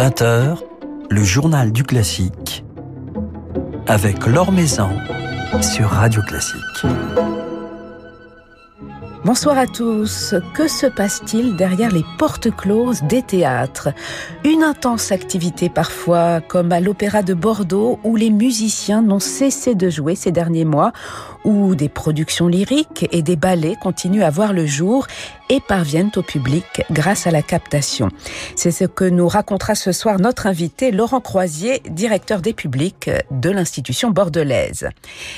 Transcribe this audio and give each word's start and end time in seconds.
20h, 0.00 0.56
le 1.10 1.22
journal 1.22 1.72
du 1.72 1.82
classique 1.82 2.64
avec 3.86 4.24
Laure 4.24 4.50
Maison 4.50 4.88
sur 5.60 5.90
Radio 5.90 6.22
Classique. 6.22 6.86
Bonsoir 9.22 9.58
à 9.58 9.66
tous. 9.66 10.34
Que 10.54 10.68
se 10.68 10.86
passe-t-il 10.86 11.54
derrière 11.54 11.90
les 11.90 12.06
portes 12.16 12.50
closes 12.50 13.02
des 13.02 13.20
théâtres? 13.20 13.90
Une 14.46 14.62
intense 14.62 15.12
activité 15.12 15.68
parfois, 15.68 16.40
comme 16.40 16.72
à 16.72 16.80
l'Opéra 16.80 17.22
de 17.22 17.34
Bordeaux, 17.34 18.00
où 18.02 18.16
les 18.16 18.30
musiciens 18.30 19.02
n'ont 19.02 19.18
cessé 19.18 19.74
de 19.74 19.90
jouer 19.90 20.14
ces 20.14 20.32
derniers 20.32 20.64
mois, 20.64 20.92
où 21.44 21.74
des 21.74 21.88
productions 21.88 22.48
lyriques 22.48 23.06
et 23.12 23.22
des 23.22 23.36
ballets 23.36 23.76
continuent 23.80 24.22
à 24.22 24.30
voir 24.30 24.52
le 24.52 24.66
jour 24.66 25.06
et 25.48 25.60
parviennent 25.60 26.12
au 26.16 26.22
public 26.22 26.82
grâce 26.90 27.26
à 27.26 27.30
la 27.30 27.42
captation. 27.42 28.08
C'est 28.56 28.70
ce 28.70 28.84
que 28.84 29.04
nous 29.04 29.28
racontera 29.28 29.74
ce 29.74 29.92
soir 29.92 30.20
notre 30.20 30.46
invité 30.46 30.90
Laurent 30.92 31.20
Croisier, 31.20 31.82
directeur 31.90 32.40
des 32.40 32.52
publics 32.52 33.10
de 33.30 33.50
l'institution 33.50 34.10
bordelaise. 34.10 34.88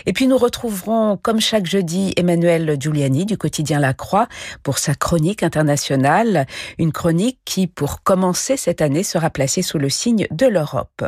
Et 0.07 0.13
puis 0.13 0.27
nous 0.27 0.37
retrouverons, 0.39 1.17
comme 1.17 1.41
chaque 1.41 1.67
jeudi, 1.67 2.13
Emmanuel 2.17 2.77
Giuliani 2.79 3.25
du 3.25 3.39
quotidien 3.39 3.81
La 3.81 3.95
Croix 3.95 4.29
pour 4.63 4.79
sa 4.79 4.95
chronique 4.95 5.43
internationale, 5.43 6.47
une 6.79 6.93
chronique 6.93 7.39
qui, 7.45 7.67
pour 7.67 8.03
commencer 8.03 8.57
cette 8.57 8.83
année, 8.83 9.03
sera 9.03 9.31
placée 9.31 9.63
sous 9.63 9.79
le 9.79 9.89
signe 9.89 10.27
de 10.31 10.47
l'Europe. 10.47 11.05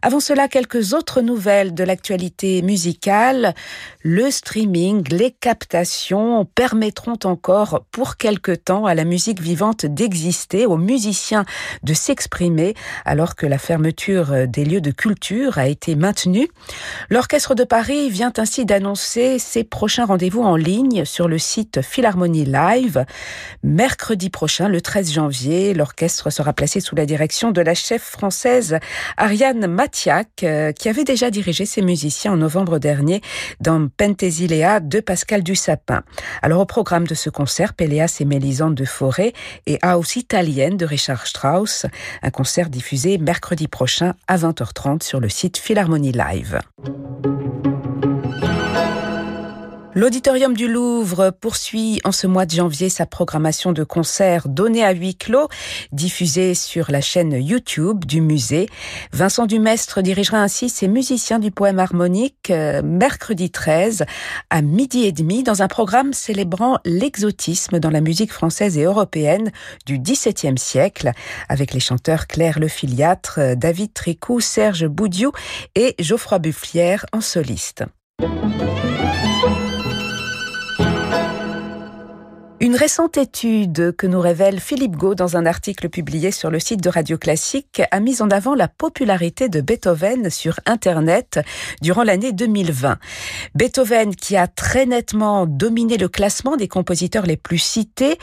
Avant 0.00 0.20
cela, 0.20 0.46
quelques 0.46 0.92
autres 0.94 1.22
nouvelles 1.22 1.74
de 1.74 1.82
l'actualité 1.82 2.62
musicale. 2.62 3.54
Le 4.02 4.30
streaming, 4.30 5.04
les 5.10 5.32
captations 5.32 6.44
permettront 6.54 7.18
encore 7.24 7.84
pour 7.90 8.16
quelque 8.16 8.52
temps 8.52 8.86
à 8.86 8.94
la 8.94 9.04
musique 9.04 9.40
vivante 9.40 9.86
d'exister, 9.86 10.66
aux 10.66 10.76
musiciens 10.76 11.44
de 11.82 11.94
s'exprimer, 11.94 12.74
alors 13.04 13.34
que 13.34 13.44
la 13.44 13.58
fermeture 13.58 14.46
des 14.46 14.64
lieux 14.64 14.80
de 14.80 14.92
culture 14.92 15.58
a 15.58 15.66
été 15.66 15.96
maintenue. 15.96 16.48
L'Orchestre 17.10 17.56
de 17.56 17.64
Paris 17.64 18.08
vient 18.08 18.32
ainsi 18.36 18.64
d'annoncer 18.64 19.40
ses 19.40 19.64
prochains 19.64 20.04
rendez-vous 20.04 20.42
en 20.42 20.54
ligne 20.54 21.04
sur 21.04 21.26
le 21.26 21.38
site 21.38 21.82
Philharmonie 21.82 22.44
Live. 22.44 23.04
Mercredi 23.64 24.30
prochain, 24.30 24.68
le 24.68 24.80
13 24.80 25.12
janvier, 25.12 25.74
l'orchestre 25.74 26.30
sera 26.30 26.52
placé 26.52 26.78
sous 26.78 26.94
la 26.94 27.04
direction 27.04 27.50
de 27.50 27.60
la 27.60 27.74
chef 27.74 28.02
française 28.02 28.78
Ariane 29.16 29.66
euh, 30.42 30.72
qui 30.72 30.88
avait 30.88 31.04
déjà 31.04 31.30
dirigé 31.30 31.66
ses 31.66 31.82
musiciens 31.82 32.32
en 32.32 32.36
novembre 32.36 32.78
dernier 32.78 33.20
dans 33.60 33.88
Penthesilea 33.88 34.80
de 34.80 35.00
Pascal 35.00 35.42
Dussapin. 35.42 36.02
Alors 36.42 36.60
au 36.60 36.66
programme 36.66 37.06
de 37.06 37.14
ce 37.14 37.30
concert, 37.30 37.74
Péléas 37.74 38.18
et 38.20 38.24
Mélisande 38.24 38.74
de 38.74 38.84
Forêt 38.84 39.32
et 39.66 39.78
House 39.82 40.16
italienne 40.16 40.76
de 40.76 40.84
Richard 40.84 41.26
Strauss, 41.26 41.86
un 42.22 42.30
concert 42.30 42.68
diffusé 42.68 43.18
mercredi 43.18 43.68
prochain 43.68 44.14
à 44.26 44.36
20h30 44.36 45.02
sur 45.02 45.20
le 45.20 45.28
site 45.28 45.58
Philharmonie 45.58 46.12
Live. 46.12 46.60
L'Auditorium 49.98 50.54
du 50.54 50.68
Louvre 50.68 51.32
poursuit 51.40 52.00
en 52.04 52.12
ce 52.12 52.28
mois 52.28 52.46
de 52.46 52.52
janvier 52.52 52.88
sa 52.88 53.04
programmation 53.04 53.72
de 53.72 53.82
concerts 53.82 54.46
donnés 54.48 54.84
à 54.84 54.92
huis 54.92 55.16
clos, 55.16 55.48
diffusée 55.90 56.54
sur 56.54 56.92
la 56.92 57.00
chaîne 57.00 57.32
YouTube 57.32 58.04
du 58.04 58.20
musée. 58.20 58.68
Vincent 59.12 59.46
Dumestre 59.46 60.00
dirigera 60.00 60.38
ainsi 60.38 60.68
ses 60.68 60.86
musiciens 60.86 61.40
du 61.40 61.50
poème 61.50 61.80
harmonique 61.80 62.52
euh, 62.52 62.80
mercredi 62.84 63.50
13 63.50 64.04
à 64.50 64.62
midi 64.62 65.04
et 65.04 65.10
demi 65.10 65.42
dans 65.42 65.62
un 65.62 65.68
programme 65.68 66.12
célébrant 66.12 66.78
l'exotisme 66.84 67.80
dans 67.80 67.90
la 67.90 68.00
musique 68.00 68.32
française 68.32 68.78
et 68.78 68.84
européenne 68.84 69.50
du 69.84 69.98
XVIIe 69.98 70.58
siècle 70.58 71.10
avec 71.48 71.74
les 71.74 71.80
chanteurs 71.80 72.28
Claire 72.28 72.60
Le 72.60 72.68
Filiatre, 72.68 73.56
David 73.56 73.94
Tricou, 73.94 74.38
Serge 74.38 74.86
Boudiou 74.86 75.32
et 75.74 75.96
Geoffroy 75.98 76.38
Bufflière 76.38 77.04
en 77.12 77.20
soliste. 77.20 77.82
Une 82.60 82.74
récente 82.74 83.16
étude 83.16 83.94
que 83.94 84.08
nous 84.08 84.18
révèle 84.18 84.58
Philippe 84.58 84.96
Gau 84.96 85.14
dans 85.14 85.36
un 85.36 85.46
article 85.46 85.88
publié 85.88 86.32
sur 86.32 86.50
le 86.50 86.58
site 86.58 86.82
de 86.82 86.88
Radio 86.88 87.16
Classique 87.16 87.82
a 87.92 88.00
mis 88.00 88.20
en 88.20 88.30
avant 88.30 88.56
la 88.56 88.66
popularité 88.66 89.48
de 89.48 89.60
Beethoven 89.60 90.28
sur 90.28 90.58
Internet 90.66 91.38
durant 91.82 92.02
l'année 92.02 92.32
2020. 92.32 92.98
Beethoven 93.54 94.12
qui 94.16 94.36
a 94.36 94.48
très 94.48 94.86
nettement 94.86 95.46
dominé 95.46 95.98
le 95.98 96.08
classement 96.08 96.56
des 96.56 96.66
compositeurs 96.66 97.26
les 97.26 97.36
plus 97.36 97.58
cités 97.58 98.18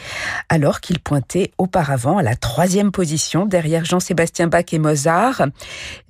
alors 0.50 0.82
qu'il 0.82 1.00
pointait 1.00 1.54
auparavant 1.58 2.18
à 2.18 2.24
la 2.24 2.36
troisième 2.36 2.92
position 2.92 3.46
derrière 3.46 3.86
Jean-Sébastien 3.86 4.48
Bach 4.48 4.66
et 4.74 4.80
Mozart. 4.80 5.44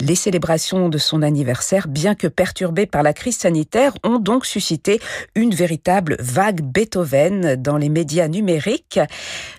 Les 0.01 0.15
célébrations 0.15 0.89
de 0.89 0.97
son 0.97 1.21
anniversaire, 1.21 1.87
bien 1.87 2.15
que 2.15 2.25
perturbées 2.25 2.87
par 2.87 3.03
la 3.03 3.13
crise 3.13 3.37
sanitaire, 3.37 3.93
ont 4.03 4.17
donc 4.17 4.47
suscité 4.47 4.99
une 5.35 5.53
véritable 5.53 6.17
vague 6.19 6.61
Beethoven 6.61 7.55
dans 7.57 7.77
les 7.77 7.89
médias 7.89 8.14
numérique, 8.27 8.99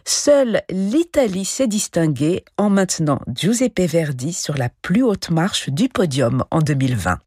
seule 0.04 0.62
l'Italie 0.70 1.44
s'est 1.44 1.66
distinguée 1.66 2.44
en 2.56 2.70
maintenant 2.70 3.20
Giuseppe 3.34 3.80
Verdi 3.80 4.32
sur 4.32 4.56
la 4.56 4.68
plus 4.82 5.02
haute 5.02 5.30
marche 5.30 5.70
du 5.70 5.88
podium 5.88 6.44
en 6.50 6.60
2020. 6.60 7.18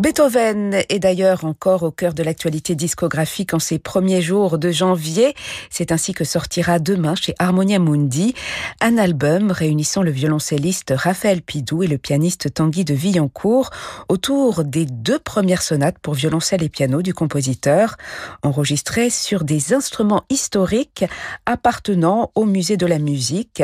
Beethoven 0.00 0.76
est 0.88 0.98
d'ailleurs 0.98 1.44
encore 1.44 1.82
au 1.82 1.90
cœur 1.90 2.14
de 2.14 2.22
l'actualité 2.22 2.74
discographique 2.74 3.52
en 3.52 3.58
ces 3.58 3.78
premiers 3.78 4.22
jours 4.22 4.56
de 4.56 4.70
janvier. 4.70 5.34
C'est 5.68 5.92
ainsi 5.92 6.14
que 6.14 6.24
sortira 6.24 6.78
demain 6.78 7.14
chez 7.14 7.34
Harmonia 7.38 7.78
Mundi 7.78 8.34
un 8.80 8.96
album 8.96 9.50
réunissant 9.50 10.00
le 10.00 10.10
violoncelliste 10.10 10.94
Raphaël 10.96 11.42
Pidou 11.42 11.82
et 11.82 11.86
le 11.86 11.98
pianiste 11.98 12.54
Tanguy 12.54 12.86
de 12.86 12.94
Villancourt 12.94 13.68
autour 14.08 14.64
des 14.64 14.86
deux 14.86 15.18
premières 15.18 15.60
sonates 15.60 15.98
pour 15.98 16.14
violoncelle 16.14 16.62
et 16.62 16.70
piano 16.70 17.02
du 17.02 17.12
compositeur, 17.12 17.96
enregistrées 18.42 19.10
sur 19.10 19.44
des 19.44 19.74
instruments 19.74 20.24
historiques 20.30 21.04
appartenant 21.44 22.30
au 22.34 22.46
musée 22.46 22.78
de 22.78 22.86
la 22.86 22.98
musique, 22.98 23.62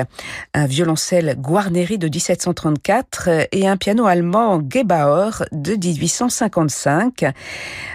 un 0.53 0.67
violoncelle 0.67 1.35
Guarneri 1.39 1.97
de 1.97 2.09
1734 2.09 3.49
et 3.53 3.67
un 3.67 3.79
piano 3.79 4.05
allemand 4.05 4.61
Gebauer 4.61 5.47
de 5.53 5.73
1800 5.73 6.26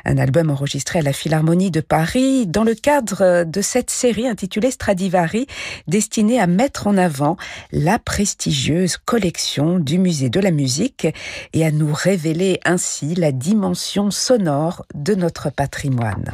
un 0.06 0.18
album 0.18 0.50
enregistré 0.50 1.00
à 1.00 1.02
la 1.02 1.14
Philharmonie 1.14 1.72
de 1.72 1.82
Paris 1.82 2.48
dans 2.48 2.64
le 2.64 2.76
cadre 2.76 3.44
de 3.44 3.62
cette 3.62 3.90
série 3.90 4.28
intitulée 4.28 4.72
Stradivari, 4.72 5.48
destinée 5.88 6.40
à 6.40 6.48
mettre 6.48 6.88
en 6.88 6.98
avant 6.98 7.38
la 7.72 8.00
prestigieuse 8.00 8.98
collection 8.98 9.80
du 9.80 9.98
musée 9.98 10.30
de 10.30 10.40
la 10.40 10.52
musique 10.52 11.08
et 11.54 11.66
à 11.66 11.72
nous 11.72 11.94
révéler 11.94 12.60
ainsi 12.66 13.16
la 13.16 13.32
dimension 13.32 14.12
sonore 14.12 14.86
de 14.94 15.16
notre 15.16 15.50
patrimoine. 15.50 16.34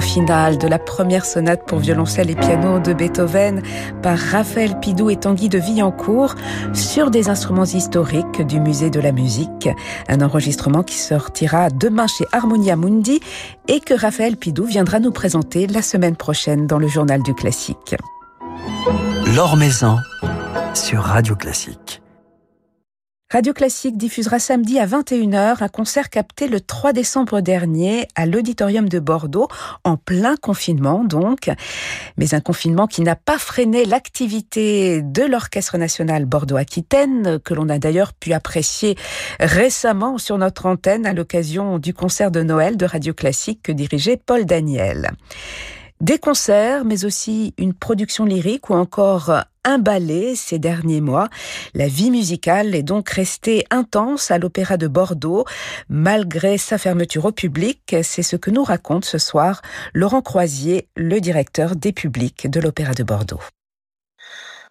Final 0.00 0.58
de 0.58 0.66
la 0.66 0.78
première 0.78 1.24
sonate 1.24 1.66
pour 1.66 1.78
violoncelle 1.78 2.30
et 2.30 2.34
piano 2.34 2.78
de 2.78 2.92
Beethoven 2.92 3.62
par 4.02 4.18
Raphaël 4.18 4.78
Pidou 4.80 5.10
et 5.10 5.16
Tanguy 5.16 5.48
de 5.48 5.58
Villancourt 5.58 6.34
sur 6.72 7.10
des 7.10 7.28
instruments 7.28 7.64
historiques 7.64 8.42
du 8.46 8.60
musée 8.60 8.90
de 8.90 9.00
la 9.00 9.12
musique. 9.12 9.68
Un 10.08 10.20
enregistrement 10.20 10.82
qui 10.82 10.96
sortira 10.96 11.70
demain 11.70 12.06
chez 12.06 12.24
Harmonia 12.32 12.76
Mundi 12.76 13.20
et 13.68 13.80
que 13.80 13.94
Raphaël 13.94 14.36
Pidou 14.36 14.64
viendra 14.64 15.00
nous 15.00 15.12
présenter 15.12 15.66
la 15.66 15.82
semaine 15.82 16.16
prochaine 16.16 16.66
dans 16.66 16.78
le 16.78 16.88
journal 16.88 17.22
du 17.22 17.34
classique. 17.34 17.96
L'Or 19.34 19.56
Maison 19.56 19.98
sur 20.74 21.02
Radio 21.02 21.36
Classique. 21.36 21.99
Radio 23.32 23.52
Classique 23.52 23.96
diffusera 23.96 24.40
samedi 24.40 24.80
à 24.80 24.86
21h 24.86 25.62
un 25.62 25.68
concert 25.68 26.10
capté 26.10 26.48
le 26.48 26.60
3 26.60 26.92
décembre 26.92 27.40
dernier 27.40 28.08
à 28.16 28.26
l'Auditorium 28.26 28.88
de 28.88 28.98
Bordeaux, 28.98 29.46
en 29.84 29.96
plein 29.96 30.34
confinement 30.34 31.04
donc, 31.04 31.48
mais 32.16 32.34
un 32.34 32.40
confinement 32.40 32.88
qui 32.88 33.02
n'a 33.02 33.14
pas 33.14 33.38
freiné 33.38 33.84
l'activité 33.84 35.00
de 35.02 35.22
l'Orchestre 35.22 35.78
national 35.78 36.24
Bordeaux-Aquitaine, 36.24 37.38
que 37.44 37.54
l'on 37.54 37.68
a 37.68 37.78
d'ailleurs 37.78 38.14
pu 38.14 38.32
apprécier 38.32 38.96
récemment 39.38 40.18
sur 40.18 40.36
notre 40.36 40.66
antenne 40.66 41.06
à 41.06 41.12
l'occasion 41.12 41.78
du 41.78 41.94
concert 41.94 42.32
de 42.32 42.42
Noël 42.42 42.76
de 42.76 42.84
Radio 42.84 43.14
Classique 43.14 43.62
que 43.62 43.70
dirigeait 43.70 44.16
Paul 44.16 44.44
Daniel. 44.44 45.12
Des 46.00 46.18
concerts, 46.18 46.84
mais 46.84 47.04
aussi 47.04 47.54
une 47.58 47.74
production 47.74 48.24
lyrique 48.24 48.70
ou 48.70 48.74
encore 48.74 49.44
un 49.64 49.78
ballet 49.78 50.34
ces 50.34 50.58
derniers 50.58 51.00
mois. 51.00 51.28
La 51.74 51.86
vie 51.86 52.10
musicale 52.10 52.74
est 52.74 52.82
donc 52.82 53.08
restée 53.10 53.64
intense 53.70 54.30
à 54.30 54.38
l'Opéra 54.38 54.76
de 54.76 54.88
Bordeaux, 54.88 55.44
malgré 55.88 56.58
sa 56.58 56.78
fermeture 56.78 57.26
au 57.26 57.32
public. 57.32 57.96
C'est 58.02 58.22
ce 58.22 58.36
que 58.36 58.50
nous 58.50 58.64
raconte 58.64 59.04
ce 59.04 59.18
soir 59.18 59.62
Laurent 59.92 60.22
Croisier, 60.22 60.88
le 60.96 61.20
directeur 61.20 61.76
des 61.76 61.92
publics 61.92 62.50
de 62.50 62.60
l'Opéra 62.60 62.94
de 62.94 63.02
Bordeaux. 63.02 63.40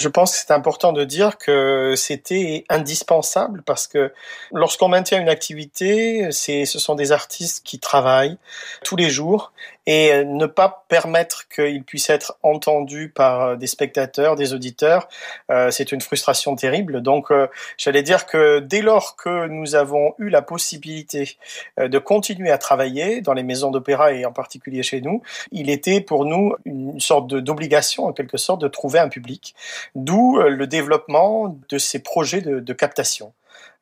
Je 0.01 0.07
pense 0.07 0.31
que 0.31 0.38
c'est 0.38 0.53
important 0.53 0.94
de 0.94 1.03
dire 1.03 1.38
que 1.38 1.94
c'était 1.97 2.63
indispensable 2.69 3.63
parce 3.63 3.86
que 3.86 4.13
lorsqu'on 4.53 4.88
maintient 4.88 5.19
une 5.19 5.27
activité, 5.27 6.31
ce 6.31 6.65
sont 6.65 6.95
des 6.95 7.12
artistes 7.12 7.65
qui 7.65 7.80
travaillent 7.80 8.38
tous 8.86 8.95
les 8.95 9.09
jours 9.09 9.51
et 9.89 10.13
euh, 10.13 10.24
ne 10.24 10.45
pas 10.45 10.86
permettre 10.88 11.47
qu'il 11.50 11.83
puisse 11.83 12.12
être 12.12 12.38
entendu 12.44 13.09
par 13.09 13.41
euh, 13.41 13.56
des 13.56 13.65
spectateurs, 13.65 14.36
des 14.36 14.53
auditeurs, 14.53 15.09
euh, 15.50 15.71
c'est 15.71 15.91
une 15.91 16.00
frustration 16.00 16.56
terrible. 16.56 17.01
Donc, 17.01 17.30
j'allais 17.77 18.03
dire 18.03 18.27
que 18.27 18.59
dès 18.59 18.83
lors 18.83 19.15
que 19.15 19.47
nous 19.47 19.74
avons 19.74 20.13
eu 20.19 20.30
la 20.30 20.44
possibilité 20.44 21.38
de 21.77 21.97
continuer 21.97 22.51
à 22.51 22.59
travailler 22.59 23.21
dans 23.21 23.33
les 23.33 23.41
maisons 23.41 23.71
d'opéra 23.71 24.12
et 24.13 24.25
en 24.25 24.31
particulier 24.31 24.83
chez 24.83 25.01
nous, 25.01 25.24
il 25.51 25.71
était 25.71 26.01
pour 26.01 26.25
nous 26.25 26.56
une 26.65 27.00
sorte 27.00 27.27
d'obligation, 27.27 28.06
en 28.06 28.13
quelque 28.13 28.38
sorte, 28.38 28.62
de 28.62 28.68
trouver 28.68 29.00
un 29.00 29.09
public, 29.09 29.56
d'où 29.95 30.39
le 30.39 30.68
développement 30.68 31.57
de 31.69 31.77
ces 31.77 32.00
projets 32.00 32.41
de, 32.41 32.59
de 32.59 32.74
captation. 32.74 33.33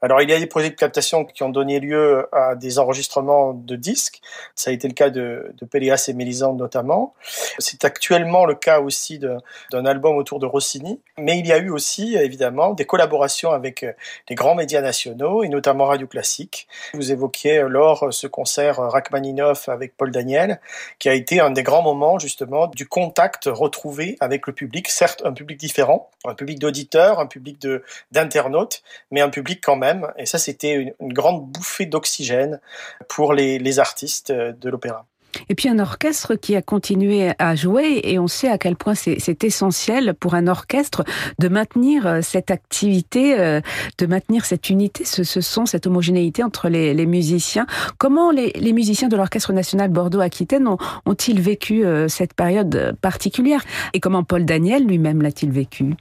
Alors, 0.02 0.22
il 0.22 0.30
y 0.30 0.34
a 0.34 0.40
des 0.40 0.46
projets 0.46 0.70
de 0.70 0.76
captation 0.76 1.26
qui 1.26 1.42
ont 1.42 1.50
donné 1.50 1.80
lieu 1.80 2.28
à 2.32 2.56
des 2.56 2.78
enregistrements 2.78 3.54
de 3.54 3.76
disques. 3.76 4.22
Ça 4.54 4.70
a 4.70 4.74
été 4.74 4.88
le 4.88 4.94
cas 4.94 5.10
de, 5.10 5.56
de 5.58 5.66
Péléas 5.66 6.06
et 6.08 6.14
Mélisande 6.14 6.58
notamment. 6.60 7.16
C'est 7.58 7.84
actuellement 7.84 8.46
le 8.46 8.54
cas 8.54 8.80
aussi 8.80 9.20
d'un 9.20 9.86
album 9.86 10.18
autour 10.18 10.40
de 10.40 10.46
Rossini. 10.46 11.02
Mais 11.18 11.40
il 11.40 11.48
y 11.48 11.52
a 11.52 11.58
eu 11.58 11.70
aussi, 11.70 12.16
évidemment, 12.16 12.74
des 12.74 12.86
collaborations 12.86 13.52
avec 13.52 13.86
des 14.28 14.36
grands 14.36 14.54
médias 14.54 14.82
nationaux 14.82 15.44
et 15.44 15.50
notamment 15.50 15.86
Radio 15.86 16.06
Classique. 16.06 16.68
Vous 16.94 17.12
évoquiez 17.12 17.64
lors 17.68 18.14
ce 18.14 18.28
concert 18.28 18.78
Rachmaninoff 18.78 19.68
avec 19.68 19.98
Paul 19.98 20.12
Daniel, 20.12 20.60
qui 21.00 21.10
a 21.10 21.14
été 21.14 21.40
un 21.40 21.50
des 21.50 21.64
grands 21.64 21.82
moments, 21.82 22.20
justement, 22.20 22.68
du 22.68 22.88
contact 22.88 23.46
retrouvé 23.46 24.18
avec 24.20 24.46
le 24.46 24.54
public. 24.54 24.90
Certes, 24.90 25.24
un 25.26 25.34
public 25.34 25.60
différent, 25.60 26.12
un 26.26 26.36
public 26.36 26.60
d'auditeurs, 26.60 27.20
un 27.20 27.26
public 27.26 27.66
d'internautes, 28.12 28.84
mais 29.10 29.22
un 29.22 29.30
public 29.30 29.60
quand 29.64 29.76
même. 29.76 29.87
Et 30.18 30.26
ça, 30.26 30.38
c'était 30.38 30.74
une, 30.74 30.94
grande 31.14 31.48
bouffée 31.48 31.86
d'oxygène 31.86 32.60
pour 33.08 33.34
les, 33.34 33.80
artistes 33.80 34.32
de 34.32 34.70
l'opéra. 34.70 35.06
Et 35.50 35.56
puis 35.56 35.70
un 35.70 35.80
orchestre 35.80 36.36
qui 36.36 36.56
a 36.56 36.62
continué 36.62 37.32
à 37.40 37.56
jouer 37.56 38.02
et 38.04 38.20
on 38.20 38.28
sait 38.28 38.50
à 38.50 38.58
quel 38.58 38.76
point 38.76 38.96
c'est 38.96 39.44
essentiel 39.44 40.14
pour 40.14 40.36
un 40.36 40.48
orchestre 40.48 41.04
de 41.40 41.48
maintenir 41.48 42.08
euh, 42.08 42.22
cette 42.22 42.52
activité, 42.52 43.40
euh, 43.40 43.62
de 43.98 44.06
maintenir 44.06 44.46
cette 44.46 44.70
unité, 44.70 45.06
ce, 45.06 45.24
son, 45.24 45.66
cette 45.66 45.88
homogénéité 45.88 46.44
entre 46.44 46.70
les, 46.70 47.06
musiciens. 47.06 47.66
Comment 47.98 48.32
les, 48.32 48.74
musiciens 48.74 49.08
de 49.08 49.16
l'Orchestre 49.16 49.54
national 49.54 49.90
Bordeaux-Aquitaine 49.90 50.68
ont-ils 51.06 51.40
vécu 51.40 51.86
euh, 51.86 52.08
cette 52.08 52.34
période 52.34 52.96
particulière? 53.02 53.64
Et 53.94 54.00
comment 54.00 54.24
Paul 54.24 54.46
Daniel 54.46 54.86
lui-même 54.86 55.22
l'a-t-il 55.22 55.52
vécu? 55.52 55.96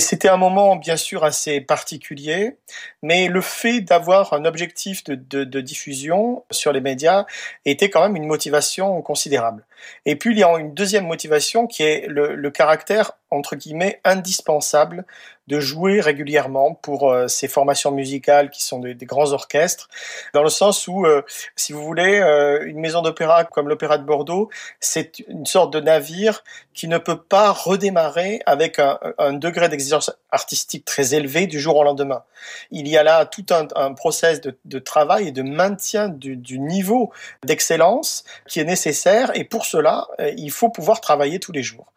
C'était 0.00 0.28
un 0.28 0.36
moment 0.36 0.76
bien 0.76 0.96
sûr 0.96 1.24
assez 1.24 1.60
particulier, 1.60 2.56
mais 3.02 3.28
le 3.28 3.40
fait 3.40 3.80
d'avoir 3.80 4.32
un 4.32 4.44
objectif 4.44 5.04
de, 5.04 5.60
diffusion 5.60 6.44
sur 6.50 6.72
les 6.72 6.80
médias 6.80 7.26
était 7.64 7.90
quand 7.90 8.02
même 8.02 8.16
une 8.16 8.26
motivation 8.26 9.00
considérable. 9.02 9.64
Et 10.06 10.16
puis 10.16 10.32
il 10.32 10.38
y 10.38 10.44
a 10.44 10.58
une 10.58 10.74
deuxième 10.74 11.06
motivation 11.06 11.66
qui 11.66 11.82
est 11.82 12.06
le 12.08 12.50
caractère 12.50 13.12
entre 13.30 13.56
guillemets 13.56 14.00
indispensable 14.04 15.04
de 15.46 15.58
jouer 15.58 16.00
régulièrement 16.00 16.74
pour 16.74 17.10
euh, 17.10 17.26
ces 17.26 17.48
formations 17.48 17.90
musicales 17.90 18.50
qui 18.50 18.62
sont 18.62 18.78
des, 18.78 18.94
grands 18.94 19.32
orchestres, 19.32 19.88
dans 20.32 20.44
le 20.44 20.48
sens 20.48 20.86
où, 20.86 21.04
euh, 21.04 21.22
si 21.56 21.72
vous 21.72 21.82
voulez, 21.82 22.20
euh, 22.20 22.64
une 22.66 22.78
maison 22.78 23.02
d'opéra 23.02 23.42
comme 23.42 23.68
l'Opéra 23.68 23.98
de 23.98 24.04
Bordeaux, 24.04 24.48
c'est 24.78 25.18
une 25.26 25.46
sorte 25.46 25.72
de 25.72 25.80
navire 25.80 26.44
qui 26.72 26.86
ne 26.86 26.98
peut 26.98 27.20
pas 27.20 27.50
redémarrer 27.50 28.40
avec 28.46 28.78
un, 28.78 29.32
degré 29.32 29.68
d'exigence 29.68 30.12
artistique 30.30 30.84
très 30.84 31.14
élevé 31.14 31.48
du 31.48 31.58
jour 31.58 31.76
au 31.76 31.82
lendemain. 31.82 32.22
Il 32.70 32.86
y 32.86 32.96
a 32.96 33.02
là 33.02 33.26
tout 33.26 33.46
un, 33.50 33.66
un 33.74 33.92
process 33.92 34.40
de, 34.40 34.56
de, 34.64 34.78
travail 34.78 35.28
et 35.28 35.32
de 35.32 35.42
maintien 35.42 36.08
du, 36.08 36.36
du 36.36 36.60
niveau 36.60 37.10
d'excellence 37.44 38.24
qui 38.46 38.60
est 38.60 38.64
nécessaire, 38.64 39.32
et 39.34 39.42
pour 39.42 39.64
cela, 39.70 40.08
il 40.36 40.50
faut 40.50 40.68
pouvoir 40.68 41.00
travailler 41.00 41.38
tous 41.38 41.52
les 41.52 41.62
jours. 41.62 41.92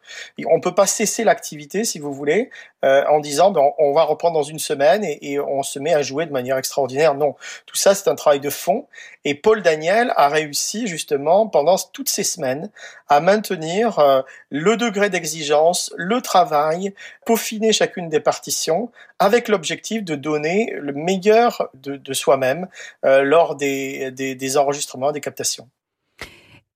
On 0.46 0.60
peut 0.60 0.74
pas 0.74 0.86
cesser 0.86 1.24
l'activité, 1.24 1.84
si 1.84 1.98
vous 1.98 2.12
voulez, 2.12 2.50
euh, 2.84 3.04
en 3.08 3.20
disant 3.20 3.50
ben, 3.50 3.62
on 3.78 3.92
va 3.92 4.04
reprendre 4.04 4.34
dans 4.34 4.42
une 4.42 4.58
semaine 4.58 5.04
et, 5.04 5.38
on 5.40 5.62
se 5.62 5.78
met 5.78 5.94
à 5.94 6.02
jouer 6.02 6.26
de 6.26 6.32
manière 6.32 6.58
extraordinaire. 6.58 7.14
Non, 7.14 7.34
tout 7.66 7.76
ça 7.76 7.94
c'est 7.94 8.08
un 8.08 8.14
travail 8.14 8.40
de 8.40 8.50
fond. 8.50 8.86
Et 9.24 9.34
Paul 9.34 9.62
Daniel 9.62 10.12
a 10.16 10.28
réussi 10.28 10.86
justement 10.86 11.46
pendant 11.46 11.76
toutes 11.92 12.08
ces 12.08 12.24
semaines 12.24 12.70
à 13.08 13.20
maintenir 13.20 13.98
euh, 13.98 14.22
le 14.50 14.76
degré 14.76 15.10
d'exigence, 15.10 15.92
le 15.96 16.20
travail, 16.20 16.94
peaufiner 17.24 17.72
chacune 17.72 18.08
des 18.08 18.20
partitions 18.20 18.90
avec 19.18 19.48
l'objectif 19.48 20.04
de 20.04 20.14
donner 20.14 20.74
le 20.78 20.92
meilleur 20.92 21.70
de, 21.74 22.12
soi-même 22.12 22.68
euh, 23.04 23.22
lors 23.22 23.56
des 23.56 24.56
enregistrements, 24.56 25.12
des 25.12 25.20
captations. 25.20 25.68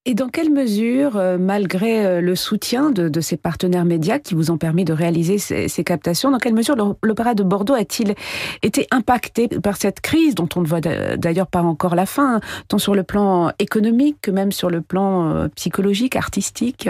Et 0.09 0.15
dans 0.15 0.31
quelle 0.31 0.51
mesure, 0.51 1.19
euh, 1.19 1.37
malgré 1.37 2.07
euh, 2.07 2.21
le 2.23 2.35
soutien 2.35 2.91
de, 2.91 3.21
ces 3.21 3.37
partenaires 3.37 3.85
médias 3.85 4.19
qui 4.19 4.35
vous 4.35 4.51
ont 4.51 4.57
permis 4.57 4.87
de 4.87 4.95
réaliser 4.95 5.37
ces, 5.37 5.85
captations, 5.85 6.31
dans 6.31 6.39
quelle 6.39 6.55
mesure 6.55 6.77
l'Opéra 7.03 7.35
de 7.35 7.43
Bordeaux 7.43 7.75
a-t-il 7.75 8.15
été 8.63 8.87
impacté 8.91 9.49
par 9.49 9.77
cette 9.77 10.01
crise 10.01 10.35
dont 10.35 10.49
on 10.57 10.63
ne 10.63 10.67
voit 10.67 10.81
d'ailleurs 10.81 11.47
pas 11.47 11.61
encore 11.61 11.95
la 11.95 12.07
fin, 12.07 12.41
tant 12.69 12.79
sur 12.79 12.95
le 12.95 13.03
plan 13.03 13.53
économique 13.59 14.17
que 14.23 14.31
même 14.31 14.51
sur 14.51 14.71
le 14.71 14.81
plan 14.81 15.29
euh, 15.29 15.49
psychologique, 15.57 16.17
artistique? 16.17 16.89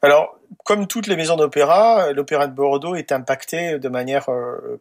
Alors, 0.00 0.38
comme 0.62 0.86
toutes 0.86 1.06
les 1.06 1.16
maisons 1.16 1.36
d'opéra, 1.36 2.12
l'opéra 2.12 2.46
de 2.46 2.52
Bordeaux 2.52 2.94
est 2.94 3.12
impacté 3.12 3.78
de 3.78 3.88
manière 3.88 4.28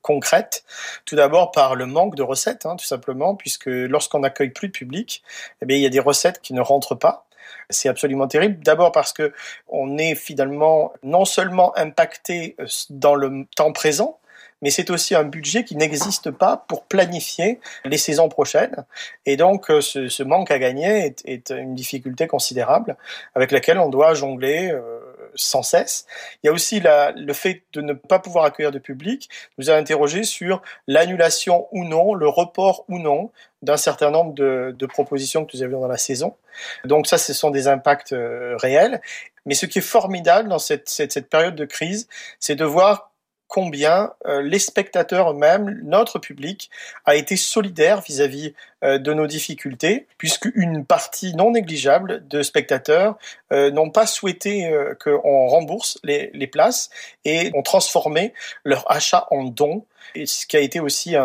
concrète. 0.02 0.64
Tout 1.06 1.16
d'abord 1.16 1.52
par 1.52 1.76
le 1.76 1.86
manque 1.86 2.16
de 2.16 2.24
recettes, 2.24 2.66
hein, 2.66 2.76
tout 2.76 2.86
simplement, 2.86 3.36
puisque 3.36 3.66
lorsqu'on 3.66 4.20
n'accueille 4.20 4.50
plus 4.50 4.68
de 4.68 4.74
public, 4.74 5.24
eh 5.62 5.66
bien, 5.66 5.78
il 5.78 5.84
y 5.84 5.86
a 5.86 5.90
des 5.90 6.00
recettes 6.00 6.42
qui 6.42 6.54
ne 6.54 6.62
rentrent 6.62 6.96
pas. 6.96 7.26
C'est 7.70 7.90
absolument 7.90 8.28
terrible. 8.28 8.62
D'abord 8.64 8.92
parce 8.92 9.14
que 9.14 9.34
on 9.68 9.98
est 9.98 10.16
finalement 10.16 10.94
non 11.04 11.26
seulement 11.26 11.76
impacté 11.78 12.56
euh, 12.60 12.66
dans 12.90 13.16
le 13.16 13.46
temps 13.56 13.72
présent, 13.72 14.20
mais 14.62 14.70
c'est 14.70 14.90
aussi 14.90 15.14
un 15.14 15.24
budget 15.24 15.66
qui 15.66 15.76
n'existe 15.76 16.32
pas 16.32 16.66
pour 16.68 16.86
planifier 16.86 17.60
les 17.84 17.98
saisons 17.98 18.30
prochaines. 18.30 18.86
Et 19.26 19.36
donc, 19.36 19.70
euh, 19.70 19.82
ce, 19.82 20.24
manque 20.24 20.52
à 20.52 20.60
gagner 20.60 21.14
est, 21.26 21.50
une 21.50 21.76
difficulté 21.76 22.28
considérable 22.28 22.96
avec 23.36 23.52
laquelle 23.52 23.78
on 23.78 23.90
doit 23.90 24.14
jongler 24.14 24.72
euh, 24.72 25.00
sans 25.36 25.64
cesse. 25.64 26.06
Il 26.44 26.48
y 26.48 26.50
a 26.50 26.54
aussi 26.54 26.82
le 26.84 27.34
fait 27.34 27.64
de 27.74 27.82
ne 27.82 27.94
pas 27.94 28.20
pouvoir 28.20 28.46
accueillir 28.46 28.72
de 28.72 28.80
public 28.80 29.30
nous 29.58 29.70
a 29.70 29.76
interrogé 29.76 30.24
sur 30.24 30.62
l'annulation 30.88 31.68
ou 31.72 31.86
non, 31.86 32.14
le 32.14 32.28
report 32.28 32.86
ou 32.88 33.00
non 33.00 33.32
d'un 33.62 33.78
certain 33.78 34.12
nombre 34.12 34.34
de, 34.34 34.86
propositions 34.86 35.46
que 35.46 35.56
nous 35.56 35.64
avions 35.64 35.80
dans 35.80 35.88
la 35.88 35.98
saison. 35.98 36.36
Donc 36.84 37.08
ça, 37.08 37.18
ce 37.18 37.34
sont 37.34 37.50
des 37.50 37.68
impacts 37.68 38.14
euh, 38.14 38.56
réels. 38.58 39.02
Mais 39.46 39.56
ce 39.56 39.66
qui 39.66 39.80
est 39.80 39.82
formidable 39.82 40.50
dans 40.50 40.60
cette, 40.60 41.30
période 41.30 41.56
de 41.56 41.66
crise, 41.66 42.08
c'est 42.40 42.56
de 42.56 42.66
voir 42.66 43.12
combien 43.48 44.14
euh, 44.26 44.42
les 44.42 44.60
spectateurs 44.60 45.32
eux-mêmes, 45.32 45.80
notre 45.84 46.20
public, 46.20 46.70
a 47.06 47.16
été 47.16 47.38
solidaire 47.38 48.02
vis-à-vis 48.02 48.54
de 48.84 49.14
nos 49.14 49.28
difficultés, 49.28 50.08
puisque 50.18 50.50
une 50.56 50.86
partie 50.86 51.36
non 51.36 51.52
négligeable 51.52 52.28
de 52.28 52.44
spectateurs 52.44 53.18
n'ont 53.52 53.90
pas 53.90 54.06
souhaité 54.06 54.70
qu'on 55.04 55.48
rembourse 55.48 56.00
les, 56.04 56.48
places 56.48 56.90
et 57.24 57.52
ont 57.56 57.62
transformé 57.62 58.34
leur 58.64 58.90
achat 58.92 59.28
en 59.32 59.44
dons. 59.44 59.86
Et 60.16 60.26
ce 60.26 60.46
qui 60.46 60.58
a 60.58 60.60
été 60.60 60.80
aussi 60.80 61.16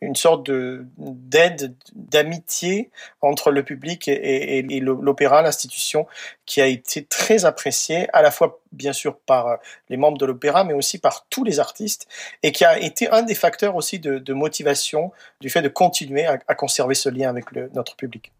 une 0.00 0.16
sorte 0.16 0.44
de 0.44 0.84
d'aide, 0.98 1.74
d'amitié 1.94 2.90
entre 3.22 3.50
le 3.50 3.62
public 3.62 4.08
et, 4.08 4.62
l'opéra, 4.80 5.42
l'institution, 5.42 6.06
qui 6.44 6.60
a 6.60 6.66
été 6.66 7.04
très 7.04 7.44
appréciée, 7.44 8.08
à 8.12 8.22
la 8.22 8.30
fois 8.30 8.60
bien 8.72 8.92
sûr 8.92 9.16
par 9.16 9.58
les 9.88 9.96
membres 9.96 10.18
de 10.18 10.26
l'opéra, 10.26 10.64
mais 10.64 10.74
aussi 10.74 10.98
par 10.98 11.24
tous 11.30 11.44
les 11.44 11.60
artistes, 11.60 12.08
et 12.42 12.52
qui 12.52 12.64
a 12.64 12.78
été 12.78 13.08
un 13.10 13.22
des 13.22 13.34
facteurs 13.34 13.74
aussi 13.74 13.98
de, 13.98 14.32
motivation 14.34 15.12
du 15.40 15.48
fait 15.48 15.62
de 15.62 15.68
continuer 15.68 16.26
à, 16.26 16.54
conserver 16.54 16.94
ce 16.96 17.08
lien 17.08 17.28
avec 17.28 17.52
notre 17.74 17.94
public. 17.96 18.32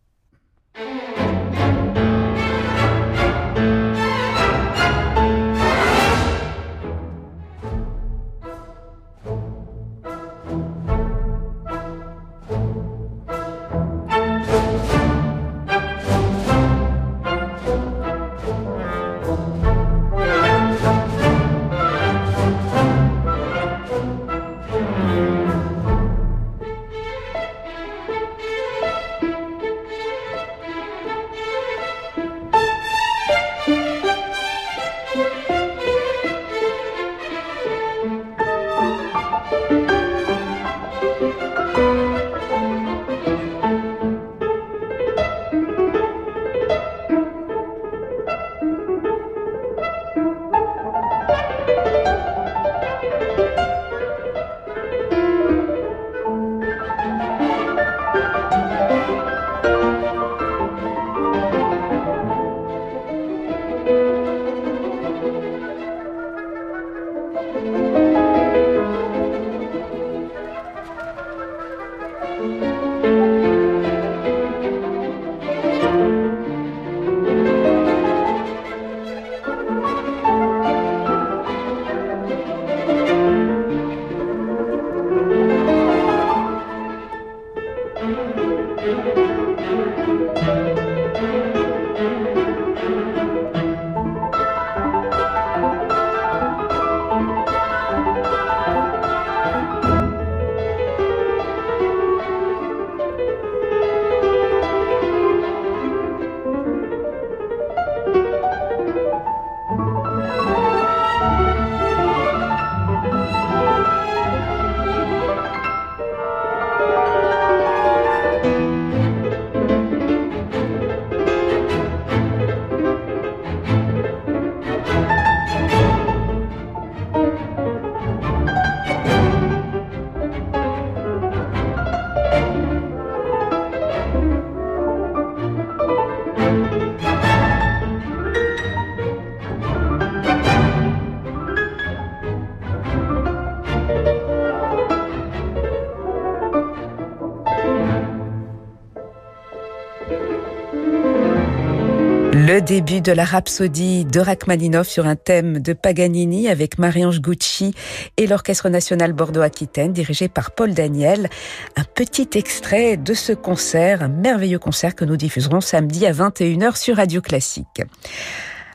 Début 152.66 153.00
de 153.00 153.12
la 153.12 153.25
rhapsodie 153.25 154.04
de 154.04 154.18
Rachmaninoff 154.18 154.88
sur 154.88 155.06
un 155.06 155.14
thème 155.14 155.61
de 155.61 155.73
Paganini 155.73 156.49
avec 156.49 156.78
Marie-Ange 156.78 157.20
Gucci 157.20 157.73
et 158.16 158.26
l'Orchestre 158.26 158.68
national 158.70 159.12
Bordeaux-Aquitaine 159.12 159.92
dirigé 159.92 160.28
par 160.28 160.50
Paul 160.50 160.75
Daniel. 160.75 161.28
Un 161.76 161.85
petit 161.85 162.28
extrait 162.35 162.96
de 162.96 163.14
ce 163.14 163.32
concert, 163.32 164.02
un 164.02 164.08
merveilleux 164.08 164.58
concert 164.58 164.96
que 164.96 165.04
nous 165.04 165.16
diffuserons 165.16 165.61
samedi 165.61 166.06
à 166.06 166.12
21h 166.12 166.76
sur 166.76 166.96
Radio 166.96 167.20
Classique. 167.20 167.82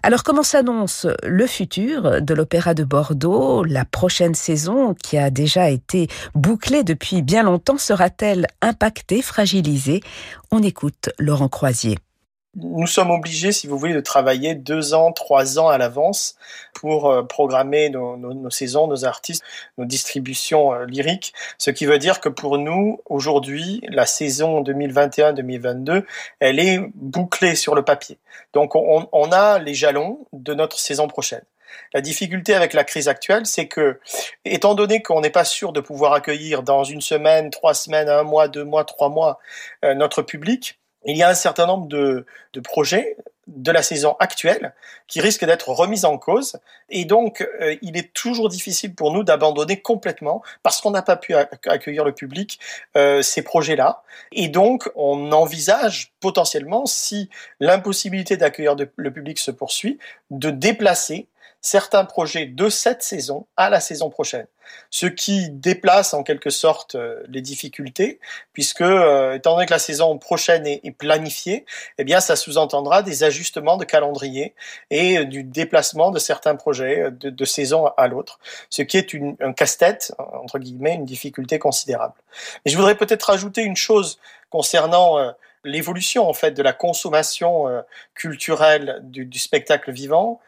Alors 0.04 0.24
comment 0.24 0.44
s'annonce 0.44 1.06
le 1.24 1.46
futur 1.46 2.22
de 2.22 2.34
l'Opéra 2.34 2.74
de 2.74 2.86
Bordeaux? 2.86 3.66
La 3.66 3.84
prochaine 3.84 4.36
saison, 4.36 4.94
qui 4.94 5.18
a 5.18 5.30
déjà 5.30 5.70
été 5.70 6.08
bouclée 6.34 6.86
depuis 6.86 7.22
bien 7.22 7.44
longtemps, 7.44 7.78
sera-t-elle 7.78 8.48
impactée, 8.62 9.22
fragilisée? 9.22 10.00
On 10.50 10.64
écoute 10.64 11.10
Laurent 11.20 11.50
Croisier 11.50 11.98
nous 12.56 12.88
sommes 12.88 13.12
obligés, 13.12 13.54
si 13.54 13.68
vous 13.68 13.78
voulez, 13.78 13.94
de 13.94 14.02
travailler 14.02 14.56
deux 14.56 14.94
ans, 14.94 15.14
trois 15.14 15.58
ans 15.58 15.70
à 15.70 15.78
l'avance 15.78 16.36
pour 16.74 17.10
euh, 17.10 17.24
programmer 17.24 17.90
nos, 17.90 18.50
saisons, 18.50 18.88
nos 18.88 19.06
artistes, 19.06 19.44
nos 19.78 19.86
distributions 19.86 20.74
euh, 20.74 20.86
lyriques. 20.86 21.34
Ce 21.58 21.72
qui 21.72 21.86
veut 21.86 21.98
dire 21.98 22.20
que 22.20 22.28
pour 22.28 22.58
nous, 22.58 23.00
aujourd'hui, 23.06 23.82
la 23.88 24.06
saison 24.06 24.62
2021-2022, 24.64 26.04
elle 26.40 26.60
est 26.60 26.80
bouclée 26.96 27.56
sur 27.56 27.74
le 27.74 27.84
papier. 27.84 28.18
Donc 28.54 28.76
on, 28.76 29.32
a 29.32 29.60
les 29.60 29.74
jalons 29.74 30.28
de 30.34 30.54
notre 30.54 30.78
saison 30.78 31.08
prochaine. 31.08 31.44
La 31.94 32.02
difficulté 32.02 32.54
avec 32.54 32.74
la 32.74 32.84
crise 32.84 33.08
actuelle, 33.08 33.46
c'est 33.46 33.68
que, 33.68 34.02
étant 34.44 34.76
donné 34.76 35.02
qu'on 35.02 35.22
n'est 35.22 35.30
pas 35.30 35.46
sûr 35.46 35.72
de 35.72 35.80
pouvoir 35.80 36.12
accueillir 36.12 36.64
dans 36.64 36.84
une 36.84 37.00
semaine, 37.00 37.50
trois 37.50 37.74
semaines, 37.74 38.10
un 38.10 38.24
mois, 38.24 38.50
deux 38.50 38.66
mois, 38.66 38.84
trois 38.84 39.08
mois 39.08 39.40
euh, 39.86 39.94
notre 39.94 40.22
public, 40.22 40.81
il 41.06 41.18
y 41.18 41.24
a 41.24 41.30
un 41.30 41.34
certain 41.34 41.66
nombre 41.66 41.88
de, 41.88 42.26
de 42.54 42.60
projets 42.60 43.18
de 43.48 43.72
la 43.72 43.84
saison 43.84 44.16
actuelle 44.20 44.74
qui 45.08 45.20
risquent 45.20 45.46
d'être 45.46 45.70
remis 45.70 46.06
en 46.06 46.18
cause. 46.18 46.58
Et 46.90 47.06
donc 47.06 47.48
euh, 47.60 47.76
il 47.82 47.98
est 47.98 48.14
toujours 48.14 48.50
difficile 48.50 48.94
pour 48.94 49.12
nous 49.12 49.24
d'abandonner 49.24 49.82
complètement 49.82 50.42
parce 50.64 50.80
qu'on 50.80 50.92
n'a 50.92 51.02
pas 51.02 51.18
pu 51.18 51.34
accueillir 51.36 52.06
le 52.06 52.14
public 52.14 52.60
euh, 52.96 53.22
ces 53.22 53.42
projets-là. 53.42 54.04
Et 54.32 54.48
donc 54.48 54.90
on 54.96 55.32
envisage 55.32 56.14
potentiellement 56.20 56.86
si 56.86 57.30
l'impossibilité 57.60 58.38
d'accueillir 58.38 58.76
le 58.96 59.12
public 59.12 59.40
se 59.40 59.52
poursuit 59.52 60.00
de 60.30 60.50
déplacer 60.50 61.28
certains 61.62 62.06
projets 62.06 62.48
de 62.48 62.70
cette 62.70 63.04
saison 63.04 63.46
à 63.56 63.70
la 63.70 63.80
saison 63.80 64.10
prochaine. 64.10 64.48
Ce 64.90 65.06
qui 65.06 65.50
déplace 65.50 66.14
en 66.14 66.24
quelque 66.24 66.50
sorte 66.50 66.96
euh, 66.96 67.22
les 67.28 67.42
difficultés, 67.42 68.20
puisque 68.54 68.82
euh, 68.82 69.34
étant 69.34 69.54
donné 69.54 69.66
que 69.66 69.72
la 69.74 69.80
saison 69.80 70.18
prochaine 70.18 70.66
est, 70.66 70.92
planifiée, 70.98 71.66
eh 71.98 72.04
bien 72.04 72.20
ça 72.20 72.36
sous-entendra 72.36 73.04
des 73.04 73.24
ajustements 73.24 73.78
de 73.78 73.86
calendrier 73.86 74.56
et 74.90 75.20
euh, 75.20 75.26
du 75.26 75.44
déplacement 75.44 76.10
de 76.10 76.20
certains 76.20 76.56
projets 76.56 77.12
de, 77.12 77.46
saison 77.46 77.88
à 77.98 78.08
l'autre, 78.08 78.40
ce 78.70 78.82
qui 78.82 78.98
est 78.98 79.14
une, 79.14 79.36
un 79.42 79.54
casse-tête 79.54 80.14
entre 80.18 80.58
guillemets, 80.58 80.96
une 80.96 81.06
difficulté 81.06 81.60
considérable. 81.60 82.14
Mais 82.66 82.72
je 82.72 82.78
voudrais 82.78 82.96
peut-être 82.96 83.24
rajouter 83.24 83.62
une 83.62 83.76
chose 83.76 84.20
concernant 84.50 85.34
l'évolution 85.64 86.30
en 86.30 86.34
fait 86.34 86.52
de 86.52 86.64
la 86.64 86.72
consommation 86.72 87.66
culturelle 88.14 89.00
du, 89.04 89.26
du 89.26 89.40
spectacle 89.40 89.92
vivant 89.92 90.40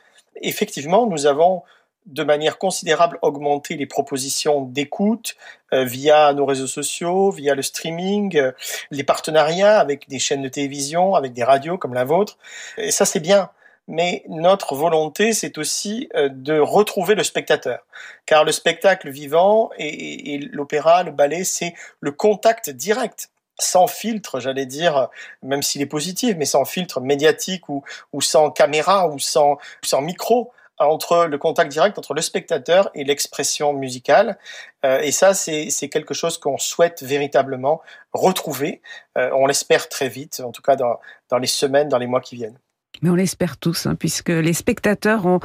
effectivement, 0.41 1.07
nous 1.07 1.25
avons 1.25 1.63
de 2.05 2.23
manière 2.23 2.57
considérable 2.57 3.17
augmenter 3.21 3.75
les 3.75 3.85
propositions 3.85 4.61
d'écoute 4.61 5.35
euh, 5.73 5.85
via 5.85 6.33
nos 6.33 6.45
réseaux 6.45 6.67
sociaux, 6.67 7.31
via 7.31 7.55
le 7.55 7.61
streaming, 7.61 8.37
euh, 8.37 8.51
les 8.91 9.03
partenariats 9.03 9.79
avec 9.79 10.09
des 10.09 10.19
chaînes 10.19 10.41
de 10.41 10.49
télévision, 10.49 11.15
avec 11.15 11.33
des 11.33 11.43
radios 11.43 11.77
comme 11.77 11.93
la 11.93 12.03
vôtre. 12.03 12.37
Et 12.77 12.91
ça, 12.91 13.05
c'est 13.05 13.19
bien. 13.19 13.49
Mais 13.87 14.23
notre 14.29 14.75
volonté, 14.75 15.33
c'est 15.33 15.57
aussi 15.57 16.09
euh, 16.15 16.29
de 16.29 16.57
retrouver 16.59 17.15
le 17.15 17.23
spectateur. 17.23 17.79
Car 18.25 18.43
le 18.43 18.51
spectacle 18.51 19.09
vivant 19.09 19.71
et, 19.77 20.33
et 20.33 20.37
l'opéra, 20.39 21.03
le 21.03 21.11
ballet, 21.11 21.43
c'est 21.43 21.73
le 21.99 22.11
contact 22.11 22.69
direct 22.69 23.29
sans 23.59 23.87
filtre, 23.87 24.39
j'allais 24.39 24.65
dire, 24.65 25.09
même 25.41 25.61
s'il 25.61 25.81
est 25.81 25.87
positif, 25.87 26.35
mais 26.37 26.45
sans 26.45 26.65
filtre 26.65 27.01
médiatique 27.01 27.69
ou, 27.69 27.83
sans 28.19 28.51
caméra 28.51 29.07
ou 29.07 29.19
sans, 29.19 29.57
micro 30.01 30.51
entre 30.79 31.27
le 31.27 31.37
contact 31.37 31.71
direct 31.71 31.99
entre 31.99 32.15
le 32.15 32.21
spectateur 32.21 32.89
et 32.95 33.03
l'expression 33.03 33.73
musicale. 33.73 34.37
Euh, 34.83 34.99
et 34.99 35.11
ça, 35.11 35.33
c'est 35.33 35.89
quelque 35.89 36.13
chose 36.13 36.37
qu'on 36.39 36.57
souhaite 36.57 37.03
véritablement 37.03 37.81
retrouver. 38.11 38.81
Euh, 39.17 39.29
on 39.33 39.45
l'espère 39.45 39.87
très 39.87 40.09
vite, 40.09 40.41
en 40.43 40.51
tout 40.51 40.63
cas 40.63 40.75
dans 40.75 41.37
les 41.37 41.47
semaines, 41.47 41.89
dans 41.89 41.99
les 41.99 42.07
mois 42.07 42.21
qui 42.21 42.35
viennent. 42.35 42.57
Mais 43.01 43.09
on 43.09 43.15
l'espère 43.15 43.57
tous, 43.57 43.85
hein, 43.85 43.95
puisque 43.95 44.29
les 44.29 44.53
spectateurs 44.53 45.25
ont, 45.25 45.39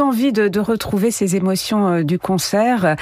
envie 0.00 0.32
de, 0.32 0.60
retrouver 0.60 1.10
ces 1.10 1.36
émotions 1.36 1.88
euh, 1.88 2.02
du 2.02 2.18
concert. 2.18 2.96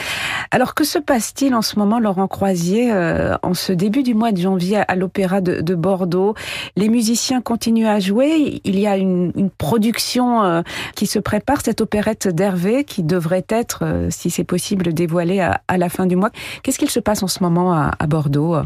Alors 0.51 0.75
que 0.75 0.85
se 0.85 0.99
passe-t-il 0.99 1.55
en 1.55 1.63
ce 1.63 1.79
moment, 1.79 1.99
Laurent 1.99 2.29
Croisier, 2.29 2.93
euh, 2.93 3.37
en 3.43 3.55
ce 3.55 3.73
début 3.73 4.03
du 4.03 4.15
mois 4.15 4.33
de 4.33 4.39
janvier 4.39 4.83
à 4.89 4.97
l'Opéra 4.97 5.41
de, 5.41 5.61
de, 5.61 5.75
Bordeaux? 5.75 6.35
Les 6.77 6.89
musiciens 6.89 7.41
continuent 7.43 7.89
à 7.89 8.01
jouer. 8.01 8.61
Il 8.65 8.79
y 8.79 8.87
a 8.87 8.97
une, 8.97 9.51
production 9.59 10.43
euh, 10.43 10.63
qui 10.95 11.07
se 11.07 11.19
prépare, 11.19 11.61
cette 11.61 11.81
opérette 11.81 12.29
d'Hervé, 12.29 12.85
qui 12.85 13.03
devrait 13.03 13.45
être, 13.49 14.07
si 14.11 14.31
c'est 14.31 14.45
possible, 14.45 14.95
dévoilée 14.95 15.41
à, 15.41 15.79
la 15.79 15.89
fin 15.89 16.07
du 16.07 16.17
mois. 16.17 16.31
Qu'est-ce 16.63 16.79
qu'il 16.79 16.91
se 16.91 17.01
passe 17.01 17.23
en 17.23 17.29
ce 17.29 17.43
moment 17.43 17.73
à 17.73 18.07
Bordeaux? 18.07 18.57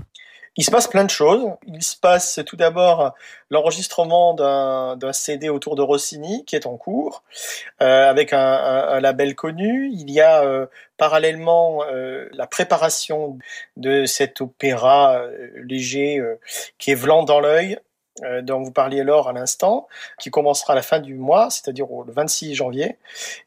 Il 0.57 0.65
se 0.65 0.71
passe 0.71 0.87
plein 0.87 1.05
de 1.05 1.11
choses. 1.11 1.47
Il 1.67 1.83
se 1.83 1.97
passe 1.97 2.41
tout 2.47 2.57
d'abord 2.57 3.15
l'enregistrement 3.51 4.35
d'un 4.35 5.13
CD 5.13 5.49
autour 5.49 5.75
de 5.77 5.83
Rossini 5.83 6.45
qui 6.45 6.57
est 6.57 6.67
en 6.67 6.77
cours, 6.77 7.25
euh, 7.83 8.09
avec 8.09 8.33
un, 8.33 9.01
label 9.01 9.35
connu. 9.35 9.91
Il 9.93 10.11
y 10.11 10.21
a 10.21 10.45
euh, 10.45 10.67
parallèlement 10.97 11.85
euh, 11.85 12.29
la 12.33 12.47
préparation 12.47 13.39
de 13.77 14.07
cet 14.07 14.41
opéra 14.41 15.23
léger 15.57 16.23
qui 16.79 16.93
est 16.93 16.95
Vlan 16.95 17.25
dans 17.25 17.41
l'œil, 17.41 17.79
dont 18.43 18.63
vous 18.63 18.71
parliez 18.71 19.03
lors 19.03 19.29
à 19.29 19.33
l'instant, 19.33 19.89
qui 20.19 20.31
commencera 20.31 20.73
à 20.73 20.77
la 20.77 20.83
fin 20.83 21.01
du 21.01 21.15
mois, 21.15 21.51
c'est-à-dire 21.51 21.87
le 22.07 22.13
26 22.13 22.55
janvier. 22.55 22.97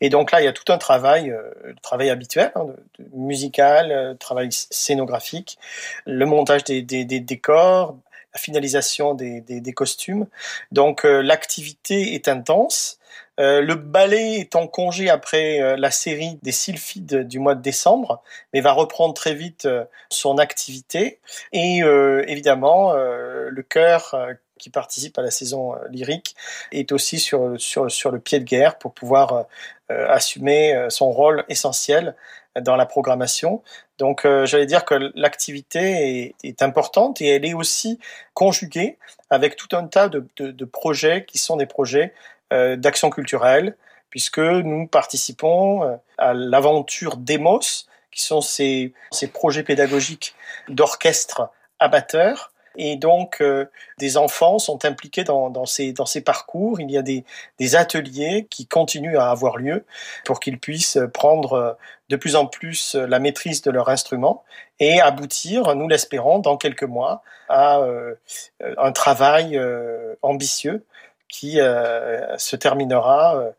Et 0.01 0.09
donc 0.09 0.31
là, 0.31 0.41
il 0.41 0.45
y 0.45 0.47
a 0.47 0.53
tout 0.53 0.71
un 0.71 0.77
travail, 0.77 1.31
euh, 1.31 1.73
travail 1.81 2.09
habituel, 2.09 2.51
hein, 2.55 2.67
musical, 3.13 3.91
euh, 3.91 4.13
travail 4.13 4.49
scénographique, 4.51 5.57
le 6.05 6.25
montage 6.25 6.63
des, 6.63 6.81
des, 6.81 7.05
des 7.05 7.19
décors, 7.19 7.95
la 8.33 8.39
finalisation 8.39 9.13
des, 9.13 9.41
des 9.41 9.73
costumes. 9.73 10.27
Donc 10.71 11.05
euh, 11.05 11.21
l'activité 11.21 12.13
est 12.13 12.27
intense. 12.27 12.99
Euh, 13.39 13.61
le 13.61 13.75
ballet 13.75 14.39
est 14.39 14.55
en 14.55 14.67
congé 14.67 15.09
après 15.09 15.61
euh, 15.61 15.75
la 15.75 15.91
série 15.91 16.39
des 16.43 16.51
sylphides 16.51 17.27
du 17.27 17.39
mois 17.39 17.55
de 17.55 17.61
décembre, 17.61 18.21
mais 18.53 18.61
va 18.61 18.73
reprendre 18.73 19.13
très 19.13 19.33
vite 19.33 19.67
son 20.09 20.37
activité. 20.37 21.19
Et 21.51 21.79
évidemment, 22.27 22.93
le 22.93 23.61
chœur 23.63 24.15
qui 24.57 24.69
participe 24.69 25.17
à 25.17 25.21
la 25.21 25.31
saison 25.31 25.75
euh, 25.75 25.77
lyrique, 25.89 26.35
est 26.71 26.91
aussi 26.91 27.19
sur, 27.19 27.59
sur, 27.59 27.89
sur 27.91 28.11
le 28.11 28.19
pied 28.19 28.39
de 28.39 28.43
guerre 28.43 28.77
pour 28.77 28.93
pouvoir 28.93 29.45
euh, 29.91 30.07
assumer 30.09 30.75
euh, 30.75 30.89
son 30.89 31.11
rôle 31.11 31.45
essentiel 31.49 32.15
dans 32.61 32.75
la 32.75 32.87
programmation. 32.87 33.61
Donc 33.99 34.25
j'allais 34.45 34.65
dire 34.65 34.83
que 34.83 35.11
l'activité 35.13 36.35
est, 36.43 36.61
importante 36.63 37.21
et 37.21 37.27
elle 37.27 37.45
est 37.45 37.53
aussi 37.53 37.99
conjuguée 38.33 38.97
avec 39.29 39.55
tout 39.55 39.75
un 39.75 39.85
tas 39.85 40.09
de, 40.09 40.25
de, 40.37 40.65
projets 40.65 41.23
qui 41.25 41.37
sont 41.37 41.55
des 41.55 41.67
projets 41.67 42.15
d'action 42.49 43.11
culturelle, 43.11 43.75
puisque 44.09 44.39
nous 44.39 44.87
participons 44.87 45.99
à 46.17 46.33
l'aventure 46.33 47.17
Demos, 47.17 47.85
qui 48.11 48.23
sont 48.23 48.41
ces, 48.41 48.91
ces 49.11 49.27
projets 49.27 49.61
pédagogiques 49.61 50.33
d'orchestre 50.67 51.51
amateurs 51.79 52.51
et 52.77 52.95
donc 52.95 53.41
euh, 53.41 53.65
des 53.97 54.15
enfants 54.15 54.59
sont 54.59 54.85
impliqués 54.85 55.23
dans, 55.23 55.49
dans, 55.49 55.65
ces, 55.65 55.91
dans 55.91 56.05
ces 56.05 56.21
parcours. 56.21 56.79
Il 56.79 56.89
y 56.89 56.97
a 56.97 57.01
des, 57.01 57.25
des 57.59 57.75
ateliers 57.75 58.47
qui 58.49 58.67
continuent 58.67 59.17
à 59.17 59.29
avoir 59.29 59.57
lieu 59.57 59.85
pour 60.23 60.39
qu'ils 60.39 60.59
puissent 60.59 60.99
prendre 61.13 61.53
euh, 61.53 61.73
de 62.09 62.15
plus 62.15 62.35
en 62.37 62.45
plus 62.45 62.95
la 62.95 63.19
maîtrise 63.19 63.61
de 63.61 63.71
leur 63.71 63.89
instrument 63.89 64.43
et 64.79 65.01
aboutir, 65.01 65.75
nous 65.75 65.89
l'espérons, 65.89 66.39
dans 66.39 66.55
quelques 66.55 66.83
mois, 66.83 67.21
à 67.49 67.79
euh, 67.79 68.15
un 68.77 68.93
travail 68.93 69.57
euh, 69.57 70.15
ambitieux 70.21 70.85
qui 71.27 71.59
euh, 71.59 72.37
se 72.37 72.55
terminera 72.55 73.35
euh, 73.35 73.51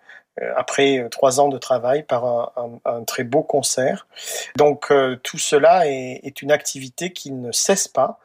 après 0.57 1.07
trois 1.11 1.41
ans 1.41 1.49
de 1.49 1.59
travail 1.59 2.05
par 2.05 2.25
un, 2.25 2.53
un, 2.57 2.91
un 2.91 3.05
très 3.05 3.25
beau 3.25 3.43
concert. 3.43 4.07
Donc 4.57 4.93
tout 5.25 5.39
cela 5.39 5.89
est, 5.89 6.21
est 6.23 6.41
une 6.43 6.53
activité 6.53 7.13
qui 7.13 7.33
ne 7.33 7.51
cesse 7.53 7.89
pas 7.89 8.21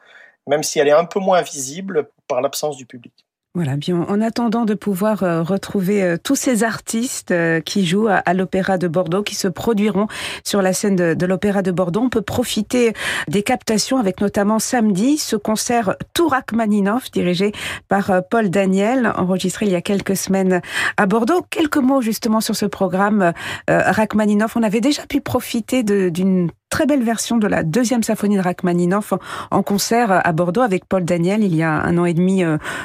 même 0.46 0.62
si 0.62 0.78
elle 0.78 0.88
est 0.88 0.92
un 0.92 1.04
peu 1.04 1.20
moins 1.20 1.42
visible 1.42 2.10
par 2.28 2.40
l'absence 2.40 2.76
du 2.76 2.86
public. 2.86 3.24
Voilà, 3.56 3.76
bien 3.76 4.00
en 4.08 4.20
attendant 4.20 4.64
de 4.64 4.74
pouvoir 4.74 5.22
euh, 5.22 5.44
retrouver 5.44 6.02
euh, 6.02 6.16
tous 6.20 6.34
ces 6.34 6.64
artistes 6.64 7.30
euh, 7.30 7.60
qui 7.60 7.86
jouent 7.86 8.08
à, 8.08 8.34
l'Opéra 8.34 8.78
de 8.78 8.88
Bordeaux, 8.88 9.22
qui 9.22 9.36
se 9.36 9.46
produiront 9.46 10.08
sur 10.42 10.60
la 10.60 10.72
scène 10.72 10.96
de, 10.96 11.26
l'Opéra 11.26 11.62
de 11.62 11.70
Bordeaux, 11.70 12.00
on 12.00 12.08
peut 12.08 12.20
profiter 12.20 12.94
des 13.28 13.44
captations 13.44 13.96
avec 13.96 14.20
notamment 14.20 14.58
samedi 14.58 15.18
ce 15.18 15.36
concert 15.36 15.94
Tout 16.14 16.26
Rachmaninoff 16.26 17.12
dirigé 17.12 17.52
par 17.86 18.22
Paul 18.28 18.50
Daniel, 18.50 19.12
enregistré 19.16 19.66
il 19.66 19.72
y 19.72 19.76
a 19.76 19.82
quelques 19.82 20.16
semaines 20.16 20.60
à 20.96 21.06
Bordeaux. 21.06 21.46
Quelques 21.48 21.76
mots 21.76 22.00
justement 22.00 22.40
sur 22.40 22.56
ce 22.56 22.66
programme 22.66 23.32
Rachmaninoff. 23.68 24.56
On 24.56 24.64
avait 24.64 24.80
déjà 24.80 25.06
pu 25.06 25.20
profiter 25.20 25.84
d'une 25.84 26.50
très 26.70 26.86
belle 26.86 27.04
version 27.04 27.36
de 27.36 27.46
la 27.46 27.62
deuxième 27.62 28.02
symphonie 28.02 28.36
de 28.36 28.42
Rachmaninoff 28.42 29.14
en 29.52 29.62
concert 29.62 30.10
à 30.26 30.32
Bordeaux 30.32 30.60
avec 30.60 30.86
Paul 30.86 31.04
Daniel 31.04 31.44
il 31.44 31.54
y 31.54 31.62
a 31.62 31.70
un 31.70 31.98
an 31.98 32.04
et 32.04 32.14
demi, 32.14 32.42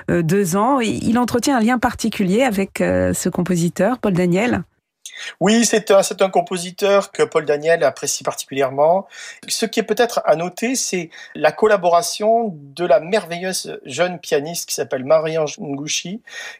deux 0.07 0.55
ans 0.55 0.59
ans. 0.59 0.79
Il 0.79 1.17
entretient 1.17 1.57
un 1.57 1.61
lien 1.61 1.79
particulier 1.79 2.43
avec 2.43 2.81
euh, 2.81 3.13
ce 3.13 3.29
compositeur, 3.29 3.99
Paul 3.99 4.13
Daniel. 4.13 4.63
Oui, 5.39 5.65
c'est 5.65 5.91
un, 5.91 6.03
c'est 6.03 6.21
un 6.21 6.29
compositeur 6.29 7.11
que 7.11 7.23
Paul 7.23 7.45
Daniel 7.45 7.83
apprécie 7.83 8.23
particulièrement. 8.23 9.07
Ce 9.47 9.65
qui 9.65 9.79
est 9.79 9.83
peut-être 9.83 10.21
à 10.25 10.35
noter, 10.35 10.75
c'est 10.75 11.09
la 11.35 11.51
collaboration 11.51 12.53
de 12.53 12.85
la 12.85 12.99
merveilleuse 12.99 13.79
jeune 13.85 14.19
pianiste 14.19 14.67
qui 14.69 14.75
s'appelle 14.75 15.03
Marie-Ange 15.03 15.59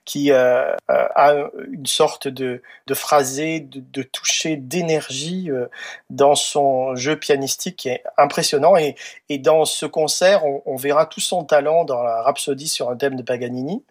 qui 0.06 0.32
euh, 0.32 0.74
euh, 0.89 1.08
a 1.15 1.34
une 1.72 1.86
sorte 1.86 2.28
de, 2.28 2.62
de 2.88 2.93
phrasé, 2.93 3.60
de, 3.60 3.82
de 3.91 4.04
toucher, 4.04 4.56
d'énergie 4.56 5.50
euh, 5.50 5.67
dans 6.10 6.36
son 6.36 6.95
jeu 6.95 7.17
pianistique 7.17 7.76
qui 7.76 7.89
est 7.89 8.04
impressionnant. 8.17 8.76
Et, 8.76 8.95
et 9.30 9.38
dans 9.38 9.65
ce 9.65 9.86
concert, 9.86 10.45
on, 10.45 10.62
on, 10.65 10.76
verra 10.76 11.06
tout 11.06 11.19
son 11.19 11.43
talent 11.43 11.86
dans 11.86 12.04
la 12.04 12.22
rhapsodie 12.22 12.67
sur 12.67 12.89
un 12.89 12.95
thème 12.95 13.15
de 13.15 13.24
Paganini. 13.24 13.84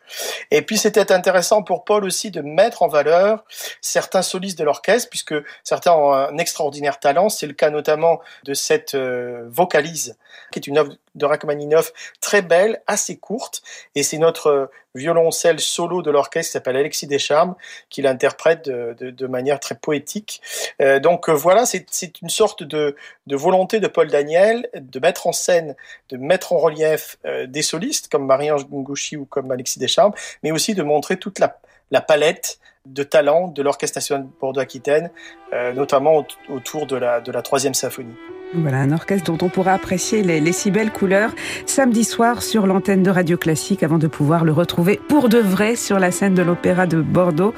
Et 0.50 0.62
puis, 0.62 0.78
c'était 0.78 1.12
intéressant 1.12 1.62
pour 1.62 1.84
Paul 1.84 2.04
aussi 2.04 2.30
de 2.30 2.40
mettre 2.40 2.82
en 2.82 2.88
valeur 2.88 3.44
certains 3.80 4.22
solistes 4.22 4.57
de 4.58 4.64
l'orchestre, 4.64 5.08
puisque 5.08 5.34
certains 5.64 5.92
ont 5.92 6.12
un 6.12 6.36
extraordinaire 6.38 7.00
talent. 7.00 7.28
C'est 7.28 7.46
le 7.46 7.54
cas 7.54 7.70
notamment 7.70 8.20
de 8.44 8.54
cette 8.54 8.94
euh, 8.94 9.44
vocalise, 9.48 10.16
qui 10.52 10.58
est 10.58 10.66
une 10.66 10.78
œuvre 10.78 10.92
de 11.14 11.24
Rachmaninoff 11.24 11.92
très 12.20 12.42
belle, 12.42 12.82
assez 12.86 13.16
courte, 13.16 13.62
et 13.94 14.02
c'est 14.02 14.18
notre 14.18 14.46
euh, 14.48 14.66
violoncelle 14.94 15.60
solo 15.60 16.02
de 16.02 16.10
l'orchestre 16.10 16.48
qui 16.48 16.52
s'appelle 16.52 16.76
Alexis 16.76 17.06
Descharmes, 17.06 17.54
qui 17.88 18.02
l'interprète 18.02 18.68
de, 18.68 19.26
manière 19.26 19.60
très 19.60 19.74
poétique. 19.74 20.40
Euh, 20.80 20.98
donc 20.98 21.28
voilà, 21.28 21.66
c'est 21.66 22.20
une 22.22 22.30
sorte 22.30 22.62
de, 22.62 22.96
de, 23.26 23.36
volonté 23.36 23.80
de 23.80 23.86
Paul 23.86 24.08
Daniel 24.08 24.68
de 24.74 24.98
mettre 24.98 25.26
en 25.26 25.32
scène, 25.32 25.76
de 26.08 26.16
mettre 26.16 26.52
en 26.52 26.58
relief 26.58 27.18
des 27.46 27.62
solistes 27.62 28.08
comme 28.08 28.26
Marie-Ange 28.26 28.66
ou 28.70 29.24
comme 29.26 29.50
Alexis 29.50 29.78
Descharmes, 29.78 30.14
mais 30.42 30.50
aussi 30.50 30.74
de 30.74 30.82
montrer 30.82 31.18
toute 31.18 31.38
la, 31.38 31.58
la 31.90 32.00
palette 32.00 32.58
de 32.94 33.02
talent 33.02 33.48
de 33.48 33.62
l'Orchestre 33.62 33.98
national 33.98 34.26
Bordeaux-Aquitaine, 34.40 35.10
euh, 35.52 35.72
notamment 35.72 36.24
autour 36.48 36.86
de 36.86 36.96
la, 36.96 37.20
de 37.20 37.30
la 37.30 37.42
troisième 37.42 37.74
symphonie. 37.74 38.14
Voilà, 38.54 38.78
un 38.78 38.92
orchestre 38.92 39.30
dont 39.30 39.44
on 39.44 39.50
pourra 39.50 39.74
apprécier 39.74 40.22
les, 40.22 40.40
les 40.40 40.52
si 40.52 40.70
belles 40.70 40.90
couleurs 40.90 41.32
samedi 41.66 42.02
soir 42.02 42.42
sur 42.42 42.66
l'antenne 42.66 43.02
de 43.02 43.10
Radio 43.10 43.36
Classique 43.36 43.82
avant 43.82 43.98
de 43.98 44.06
pouvoir 44.06 44.46
le 44.46 44.52
retrouver 44.52 44.98
pour 45.08 45.28
de 45.28 45.38
vrai 45.38 45.76
sur 45.76 45.98
la 45.98 46.10
scène 46.10 46.34
de 46.34 46.42
l'Opéra 46.42 46.86
de 46.86 47.02
Bordeaux 47.02 47.54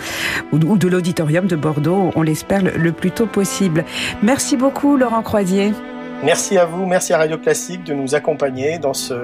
ou 0.52 0.58
de 0.58 0.88
l'Auditorium 0.88 1.46
de 1.46 1.54
Bordeaux, 1.54 2.10
on 2.16 2.22
l'espère 2.22 2.62
le, 2.62 2.72
le 2.72 2.90
plus 2.90 3.12
tôt 3.12 3.26
possible. 3.26 3.84
Merci 4.20 4.56
beaucoup 4.56 4.96
Laurent 4.96 5.22
Croisier. 5.22 5.72
Merci 6.24 6.58
à 6.58 6.66
vous, 6.66 6.84
merci 6.84 7.14
à 7.14 7.18
Radio 7.18 7.38
Classique 7.38 7.84
de 7.84 7.94
nous 7.94 8.14
accompagner 8.14 8.78
dans, 8.78 8.92
ce, 8.92 9.14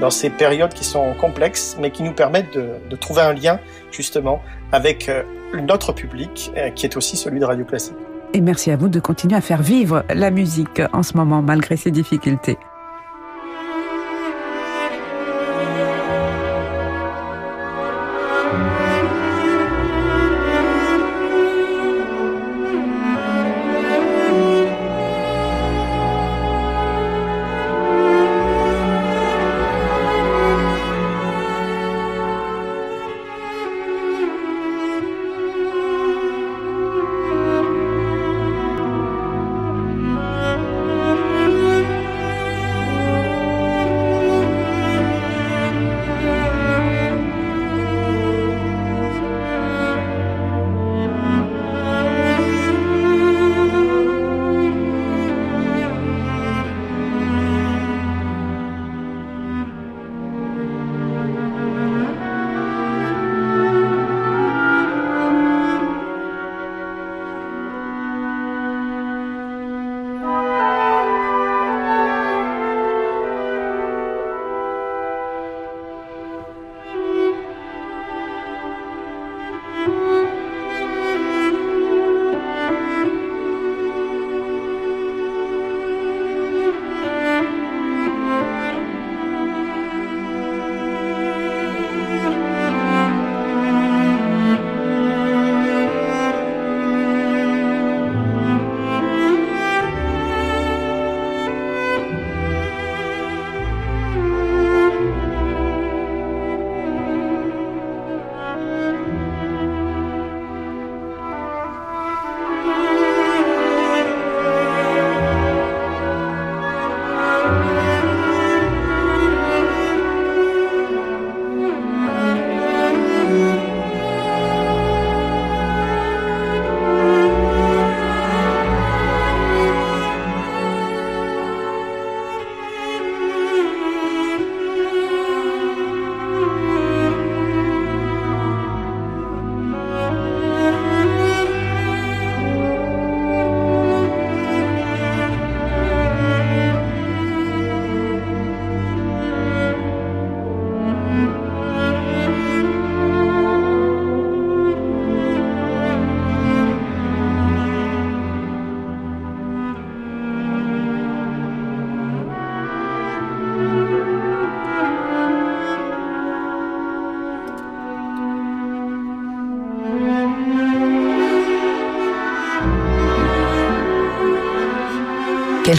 dans 0.00 0.10
ces 0.10 0.30
périodes 0.30 0.74
qui 0.74 0.84
sont 0.84 1.14
complexes, 1.14 1.76
mais 1.80 1.90
qui 1.90 2.04
nous 2.04 2.12
permettent 2.12 2.54
de, 2.54 2.68
de 2.88 2.94
trouver 2.94 3.22
un 3.22 3.32
lien 3.32 3.58
justement 3.96 4.40
avec 4.72 5.08
euh, 5.08 5.22
notre 5.54 5.92
public, 5.92 6.52
euh, 6.56 6.70
qui 6.70 6.86
est 6.86 6.96
aussi 6.96 7.16
celui 7.16 7.40
de 7.40 7.44
Radio 7.44 7.64
Classique. 7.64 7.96
Et 8.34 8.40
merci 8.40 8.70
à 8.70 8.76
vous 8.76 8.88
de 8.88 9.00
continuer 9.00 9.36
à 9.36 9.40
faire 9.40 9.62
vivre 9.62 10.04
la 10.14 10.30
musique 10.30 10.82
en 10.92 11.02
ce 11.02 11.16
moment, 11.16 11.42
malgré 11.42 11.76
ces 11.76 11.90
difficultés. 11.90 12.58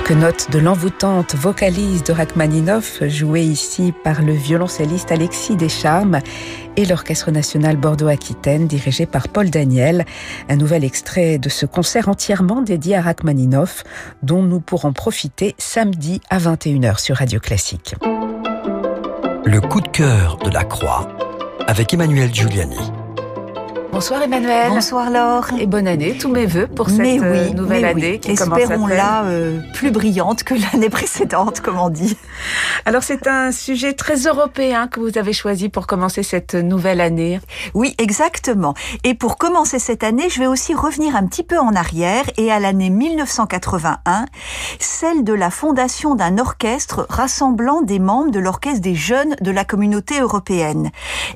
Quelques 0.07 0.21
notes 0.21 0.51
de 0.51 0.59
l'envoûtante 0.59 1.35
vocalise 1.35 2.01
de 2.01 2.13
Rachmaninoff, 2.13 3.03
jouée 3.09 3.43
ici 3.43 3.93
par 4.05 4.21
le 4.21 4.31
violoncelliste 4.31 5.11
Alexis 5.11 5.57
Descharmes 5.57 6.21
et 6.77 6.85
l'Orchestre 6.85 7.29
national 7.29 7.75
Bordeaux-Aquitaine, 7.75 8.67
dirigé 8.67 9.05
par 9.05 9.27
Paul 9.27 9.49
Daniel. 9.49 10.05
Un 10.47 10.55
nouvel 10.55 10.85
extrait 10.85 11.39
de 11.39 11.49
ce 11.49 11.65
concert 11.65 12.07
entièrement 12.07 12.61
dédié 12.61 12.95
à 12.95 13.01
Rachmaninoff, 13.01 13.83
dont 14.23 14.43
nous 14.43 14.61
pourrons 14.61 14.93
profiter 14.93 15.55
samedi 15.57 16.21
à 16.29 16.37
21h 16.39 16.99
sur 17.01 17.17
Radio 17.17 17.41
Classique. 17.41 17.95
Le 19.45 19.59
coup 19.59 19.81
de 19.81 19.89
cœur 19.89 20.37
de 20.37 20.49
la 20.49 20.63
Croix, 20.63 21.09
avec 21.67 21.93
Emmanuel 21.93 22.33
Giuliani. 22.33 22.77
Bonsoir 23.91 24.21
Emmanuel. 24.21 24.69
Bonsoir 24.69 25.09
Laure. 25.09 25.47
Et 25.59 25.65
bonne 25.65 25.87
année, 25.87 26.17
tous 26.17 26.29
mes 26.29 26.45
voeux 26.45 26.67
pour 26.67 26.89
cette 26.89 27.21
euh, 27.21 27.49
nouvelle 27.51 27.85
année 27.85 28.19
qui 28.19 28.31
Espérons-la 28.31 29.23
euh, 29.23 29.61
plus 29.73 29.91
brillante 29.91 30.43
que 30.43 30.53
l'année 30.53 30.89
précédente, 30.89 31.61
comme 31.61 31.79
on 31.79 31.89
dit. 31.89 32.17
Alors 32.85 33.01
c'est 33.01 33.27
un 33.27 33.51
sujet 33.51 33.93
très 33.93 34.27
européen 34.27 34.87
que 34.87 34.99
vous 34.99 35.17
avez 35.17 35.33
choisi 35.33 35.69
pour 35.69 35.87
commencer 35.87 36.21
cette 36.21 36.53
nouvelle 36.53 37.01
année. 37.01 37.39
Oui, 37.73 37.95
exactement. 37.97 38.73
Et 39.03 39.13
pour 39.13 39.37
commencer 39.37 39.79
cette 39.79 40.03
année, 40.03 40.29
je 40.29 40.39
vais 40.39 40.47
aussi 40.47 40.73
revenir 40.73 41.15
un 41.15 41.25
petit 41.25 41.43
peu 41.43 41.57
en 41.57 41.73
arrière 41.73 42.25
et 42.37 42.51
à 42.51 42.59
l'année 42.59 42.89
1981, 42.89 44.25
celle 44.79 45.23
de 45.23 45.33
la 45.33 45.49
fondation 45.49 46.15
d'un 46.15 46.37
orchestre 46.37 47.07
rassemblant 47.09 47.81
des 47.81 47.99
membres 47.99 48.31
de 48.31 48.39
l'orchestre 48.39 48.81
des 48.81 48.95
jeunes 48.95 49.35
de 49.41 49.51
la 49.51 49.65
communauté 49.65 50.19
européenne. 50.19 50.91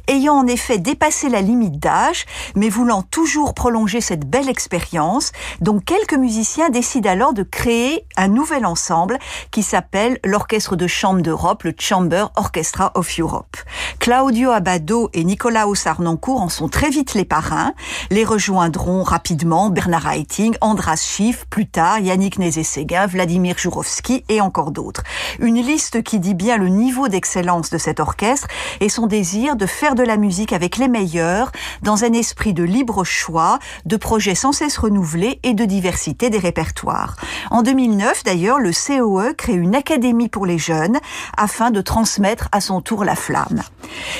Ayant 0.07 0.35
en 0.35 0.47
effet 0.47 0.77
dépassé 0.77 1.29
la 1.29 1.41
limite 1.41 1.79
d'âge, 1.79 2.25
mais 2.55 2.69
voulant 2.69 3.01
toujours 3.01 3.53
prolonger 3.53 4.01
cette 4.01 4.29
belle 4.29 4.49
expérience, 4.49 5.31
donc 5.59 5.85
quelques 5.85 6.13
musiciens 6.13 6.69
décident 6.69 7.09
alors 7.09 7.33
de 7.33 7.43
créer 7.43 8.05
un 8.17 8.27
nouvel 8.27 8.65
ensemble 8.65 9.17
qui 9.51 9.63
s'appelle 9.63 10.19
l'Orchestre 10.23 10.75
de 10.75 10.87
chambre 10.87 11.21
d'Europe, 11.21 11.63
le 11.63 11.73
Chamber 11.77 12.27
Orchestra 12.35 12.91
of 12.95 13.19
Europe. 13.19 13.57
Claudio 13.99 14.51
Abado 14.51 15.09
et 15.13 15.23
Nicolas 15.23 15.65
Sarnoncourt 15.75 16.41
en 16.41 16.49
sont 16.49 16.69
très 16.69 16.89
vite 16.89 17.13
les 17.13 17.25
parrains. 17.25 17.73
Les 18.09 18.23
rejoindront 18.23 19.03
rapidement 19.03 19.69
Bernard 19.69 20.11
Haitink, 20.11 20.55
Andras 20.61 21.01
Schiff, 21.01 21.45
plus 21.49 21.67
tard 21.67 21.99
Yannick 21.99 22.39
Nézé-Séguin, 22.39 23.07
Vladimir 23.07 23.57
Jourovski 23.57 24.23
et 24.29 24.41
encore 24.41 24.71
d'autres. 24.71 25.03
Une 25.39 25.61
liste 25.61 26.03
qui 26.03 26.19
dit 26.19 26.33
bien 26.33 26.57
le 26.57 26.69
niveau 26.69 27.07
d'excellence 27.07 27.69
de 27.69 27.77
cet 27.77 27.99
orchestre 27.99 28.47
et 28.79 28.89
son 28.89 29.07
désir 29.07 29.55
de 29.55 29.65
faire 29.65 29.95
de 29.95 30.03
la 30.03 30.17
musique 30.17 30.53
avec 30.53 30.77
les 30.77 30.87
meilleurs 30.87 31.51
dans 31.81 32.03
un 32.03 32.13
esprit 32.13 32.30
de 32.51 32.63
libre 32.63 33.03
choix, 33.03 33.59
de 33.85 33.97
projets 33.97 34.35
sans 34.35 34.51
cesse 34.51 34.77
renouvelés 34.77 35.39
et 35.43 35.53
de 35.53 35.63
diversité 35.65 36.29
des 36.29 36.39
répertoires. 36.39 37.15
En 37.51 37.61
2009, 37.61 38.23
d'ailleurs, 38.23 38.59
le 38.59 38.71
COE 38.71 39.33
crée 39.37 39.53
une 39.53 39.75
académie 39.75 40.27
pour 40.27 40.45
les 40.45 40.57
jeunes 40.57 40.97
afin 41.37 41.69
de 41.69 41.81
transmettre 41.81 42.49
à 42.51 42.61
son 42.61 42.81
tour 42.81 43.03
la 43.03 43.15
flamme. 43.15 43.61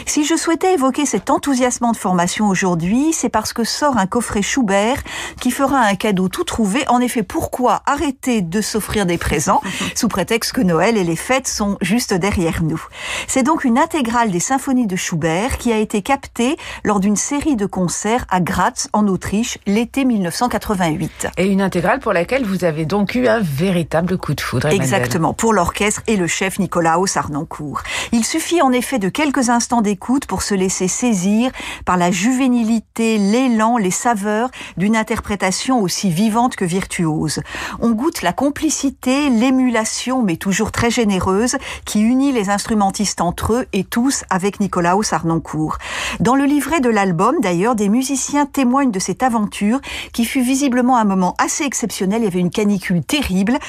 Si 0.06 0.26
je 0.26 0.36
souhaitais 0.36 0.74
évoquer 0.74 1.06
cet 1.06 1.30
enthousiasme 1.30 1.92
de 1.92 1.98
formation 1.98 2.48
aujourd'hui, 2.48 3.12
c'est 3.14 3.30
parce 3.30 3.54
que 3.54 3.64
sort 3.64 3.98
un 3.98 4.06
coffret 4.06 4.44
Schubert 4.44 5.02
qui 5.40 5.50
fera 5.50 5.80
un 5.80 5.96
cadeau 5.96 6.28
tout 6.28 6.44
trouvé. 6.44 6.88
En 6.88 7.00
effet, 7.00 7.24
pourquoi 7.24 7.82
arrêter 7.86 8.42
de 8.42 8.62
s'offrir 8.62 9.06
des 9.06 9.18
présents 9.18 9.62
sous 9.96 10.08
prétexte 10.08 10.52
que 10.52 10.62
Noël 10.62 10.98
et 10.98 11.04
les 11.04 11.16
fêtes 11.16 11.48
sont 11.48 11.78
juste 11.82 12.14
derrière 12.14 12.62
nous? 12.62 12.84
C'est 13.28 13.44
donc 13.44 13.64
une 13.64 13.80
intégrale 13.80 14.30
des 14.30 14.40
symphonies 14.40 14.88
de 14.88 14.96
Schubert 14.96 15.58
qui 15.58 15.72
a 15.72 15.78
été 15.78 16.02
captée 16.02 16.58
lors 16.84 17.00
d'une 17.00 17.16
série 17.16 17.56
de 17.56 17.66
concerts 17.66 18.01
concert 18.02 18.26
à 18.32 18.40
Graz, 18.40 18.88
en 18.94 19.08
Autriche, 19.08 19.60
l'été 19.68 20.06
1988. 20.06 21.28
Et 21.38 21.46
une 21.46 21.62
intégrale 21.62 22.00
pour 22.00 22.14
laquelle 22.14 22.44
vous 22.44 22.64
avez 22.64 22.86
donc 22.86 23.14
eu 23.14 23.28
un 23.28 23.42
véritable 23.42 24.18
coup 24.18 24.34
de 24.34 24.42
foudre. 24.42 24.70
Exactement, 24.70 25.36
pour 25.36 25.54
l'orchestre 25.54 26.02
et 26.08 26.18
le 26.18 26.26
chef 26.26 26.58
Nicolaos 26.58 27.16
Arnoncourt. 27.16 27.84
Il 28.12 28.26
suffit 28.26 28.60
en 28.64 28.72
effet 28.72 28.98
de 28.98 29.08
quelques 29.08 29.50
instants 29.50 29.82
d'écoute 29.82 30.26
pour 30.26 30.42
se 30.42 30.56
laisser 30.56 30.88
saisir 30.88 31.52
par 31.86 31.96
la 31.96 32.10
juvénilité, 32.10 33.20
l'élan, 33.20 33.78
les 33.78 33.92
saveurs 33.92 34.50
d'une 34.78 34.96
interprétation 34.96 35.80
aussi 35.80 36.10
vivante 36.10 36.56
que 36.56 36.66
virtuose. 36.66 37.42
On 37.82 37.92
goûte 37.92 38.24
la 38.24 38.34
complicité, 38.34 39.30
l'émulation, 39.30 40.24
mais 40.24 40.38
toujours 40.38 40.72
très 40.72 40.90
généreuse, 40.90 41.56
qui 41.86 42.02
unit 42.02 42.32
les 42.32 42.50
instrumentistes 42.50 43.22
entre 43.22 43.54
eux 43.54 43.68
et 43.74 43.84
tous 43.84 44.24
avec 44.32 44.60
Nicolaos 44.60 45.14
Arnoncourt. 45.14 45.78
Dans 46.20 46.36
le 46.36 46.46
livret 46.46 46.80
de 46.80 46.90
l'album, 46.90 47.36
d'ailleurs, 47.42 47.76
des 47.76 47.91
musiciens 47.92 48.46
témoignent 48.46 48.92
de 48.92 49.00
cette 49.00 49.22
aventure 49.22 49.80
qui 50.14 50.26
fut 50.26 50.42
visiblement 50.42 50.98
un 50.98 51.04
moment 51.04 51.36
assez 51.38 51.64
exceptionnel. 51.64 52.22
Il 52.22 52.26
y 52.26 52.28
avait 52.28 52.40
une 52.40 52.50
canicule 52.50 53.04
terrible 53.04 53.60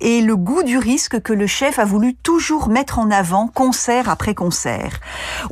et 0.00 0.22
le 0.22 0.36
goût 0.36 0.62
du 0.62 0.78
risque 0.78 1.20
que 1.20 1.32
le 1.32 1.46
chef 1.46 1.78
a 1.78 1.84
voulu 1.84 2.14
toujours 2.14 2.68
mettre 2.68 2.98
en 2.98 3.10
avant, 3.10 3.48
concert 3.48 4.08
après 4.08 4.34
concert. 4.34 5.00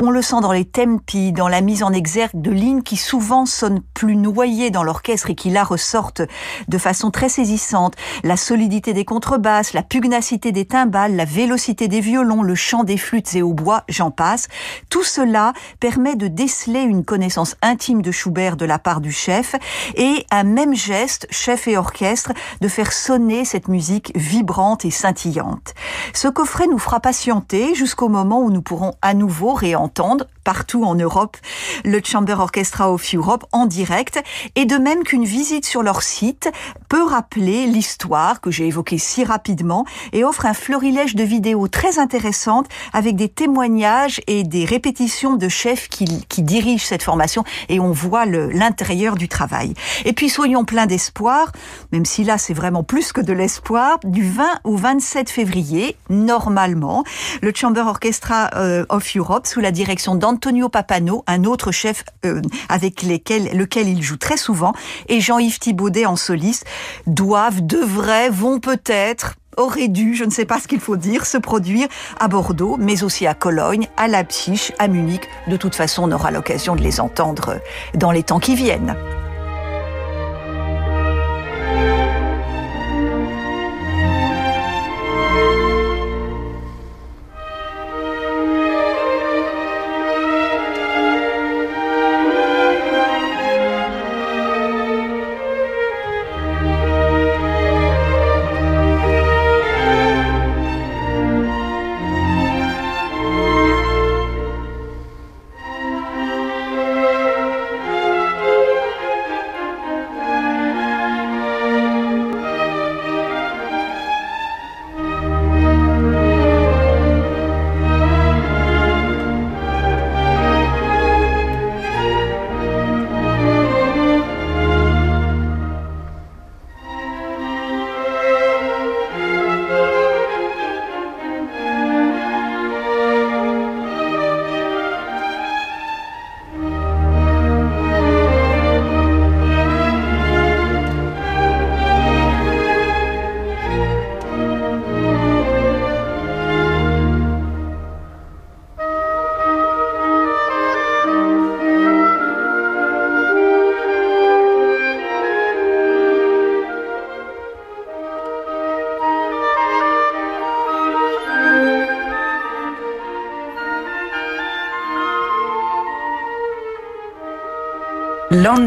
On 0.01 0.11
le 0.11 0.23
sent 0.23 0.41
dans 0.41 0.53
les 0.53 0.65
tempi, 0.65 1.33
dans 1.33 1.49
la 1.49 1.61
mise 1.61 1.83
en 1.83 1.93
exergue 1.93 2.41
de 2.41 2.51
lignes 2.51 2.83
qui 2.83 2.97
souvent 2.97 3.45
sonnent 3.45 3.83
plus 3.95 4.17
noyées 4.17 4.71
dans 4.71 4.83
l'orchestre 4.83 5.31
et 5.31 5.35
qui 5.35 5.51
là 5.51 5.65
ressortent 5.65 6.23
de 6.69 6.79
façon 6.79 7.11
très 7.11 7.29
saisissante. 7.29 7.95
La 8.23 8.37
solidité 8.37 8.93
des 8.93 9.05
contrebasses, 9.05 9.73
la 9.73 9.83
pugnacité 9.83 10.53
des 10.53 10.65
timbales, 10.65 11.17
la 11.17 11.25
vélocité 11.25 11.89
des 11.89 12.01
violons, 12.01 12.43
le 12.43 12.55
chant 12.55 12.85
des 12.85 12.97
flûtes 12.97 13.35
et 13.35 13.43
hautbois, 13.43 13.85
j'en 13.89 14.11
passe. 14.11 14.49
Tout 14.89 15.03
cela 15.03 15.53
permet 15.81 16.17
de 16.17 16.29
déceler 16.29 16.81
une 16.81 17.05
connaissance 17.05 17.57
intime 17.63 18.03
de 18.03 18.13
Schubert 18.21 18.59
de 18.59 18.67
la 18.67 18.79
part 18.79 19.01
du 19.01 19.13
chef 19.13 19.55
et 19.95 20.27
un 20.31 20.45
même 20.45 20.75
geste, 20.75 21.27
chef 21.31 21.67
et 21.69 21.79
orchestre, 21.79 22.33
de 22.61 22.69
faire 22.69 22.93
sonner 22.93 23.47
cette 23.47 23.69
musique 23.69 24.13
vibrante 24.15 24.85
et 24.85 24.91
scintillante. 24.91 25.73
Ce 26.13 26.29
coffret 26.29 26.67
nous 26.67 26.79
fera 26.79 27.01
patienter 27.01 27.75
jusqu'au 27.75 28.11
moment 28.11 28.41
où 28.41 28.51
nous 28.51 28.61
pourrons 28.61 28.93
à 29.01 29.15
nouveau 29.15 29.55
réentendre 29.55 30.27
partout 30.45 30.85
en 30.85 30.95
Europe 30.95 31.39
le 31.85 32.01
Chamber 32.05 32.41
Orchestra 32.41 32.93
of 32.93 33.15
Europe 33.15 33.47
en 33.53 33.65
direct 33.65 34.23
et 34.55 34.67
de 34.67 34.77
même 34.77 35.03
qu'une 35.05 35.25
visite 35.25 35.65
sur 35.65 35.83
leur 35.83 36.03
site 36.03 36.51
peut 36.89 37.05
rappeler 37.05 37.67
l'histoire 37.67 38.41
que 38.41 38.51
j'ai 38.51 38.67
évoquée 38.67 38.99
si 38.99 39.25
rapidement 39.25 39.87
et 40.13 40.25
offre 40.25 40.45
un 40.45 40.55
florilège 40.55 41.15
de 41.15 41.23
vidéos 41.23 41.69
très 41.69 41.99
intéressantes 41.99 42.67
avec 42.93 43.17
des 43.17 43.29
témoignages 43.29 44.21
et 44.27 44.43
des 44.43 44.65
répétitions 44.65 45.37
de 45.37 45.49
chefs 45.49 45.89
qui, 45.89 46.27
qui 46.27 46.43
dirigent 46.43 46.85
cette 46.85 47.03
formation 47.03 47.45
et 47.69 47.81
on 47.81 47.93
voit 47.93 48.10
l'intérieur 48.19 49.15
du 49.15 49.29
travail. 49.29 49.75
Et 50.05 50.13
puis 50.13 50.29
soyons 50.29 50.65
pleins 50.65 50.87
d'espoir, 50.87 51.53
même 51.93 52.05
si 52.05 52.25
là 52.25 52.39
c'est 52.39 52.55
vraiment 52.55 52.83
plus 52.83 53.13
que 53.13 53.21
de 53.21 53.33
l'espoir, 53.33 53.99
du 54.05 54.29
20 54.29 54.61
au 54.65 54.77
27 54.77 55.31
février, 55.31 55.97
normalement, 56.09 57.05
le 57.43 57.53
Chamber 57.55 57.83
Orchestra 57.87 58.51
euh, 58.57 58.85
of 58.89 59.17
Europe 59.17 59.47
sous 59.47 59.61
la 59.61 59.71
direction 59.71 60.15
d'Antonio 60.15 60.69
Papano, 60.69 61.25
un 61.27 61.45
autre 61.45 61.73
chef 61.73 62.05
euh, 62.25 62.43
avec 62.69 63.03
lesquels, 63.03 63.57
lequel 63.57 63.89
il 63.89 64.03
joue 64.03 64.17
très 64.17 64.37
souvent, 64.37 64.73
et 65.09 65.21
Jean-Yves 65.21 65.59
Thibaudet 65.59 66.07
en 66.07 66.17
soliste, 66.17 66.67
doivent, 67.07 67.65
devraient, 67.65 68.31
vont 68.31 68.61
peut-être 68.61 69.37
aurait 69.57 69.89
dû, 69.89 70.15
je 70.15 70.25
ne 70.25 70.31
sais 70.31 70.45
pas 70.45 70.59
ce 70.59 70.69
qu'il 70.69 70.81
faut 70.81 70.97
dire, 70.97 71.27
se 71.27 71.39
produire 71.39 71.89
à 72.19 72.29
Bordeaux, 72.29 72.77
mais 72.79 73.03
aussi 73.03 73.27
à 73.27 73.35
Cologne, 73.35 73.89
à 73.97 74.09
Leipzig, 74.09 74.73
à 74.79 74.89
Munich. 74.89 75.23
De 75.49 75.57
toute 75.57 75.75
façon, 75.75 76.05
on 76.09 76.13
aura 76.13 76.31
l'occasion 76.31 76.77
de 76.77 76.83
les 76.83 77.01
entendre 77.01 77.61
dans 77.95 78.13
les 78.13 78.23
temps 78.23 78.41
qui 78.41 78.55
viennent. 78.55 78.97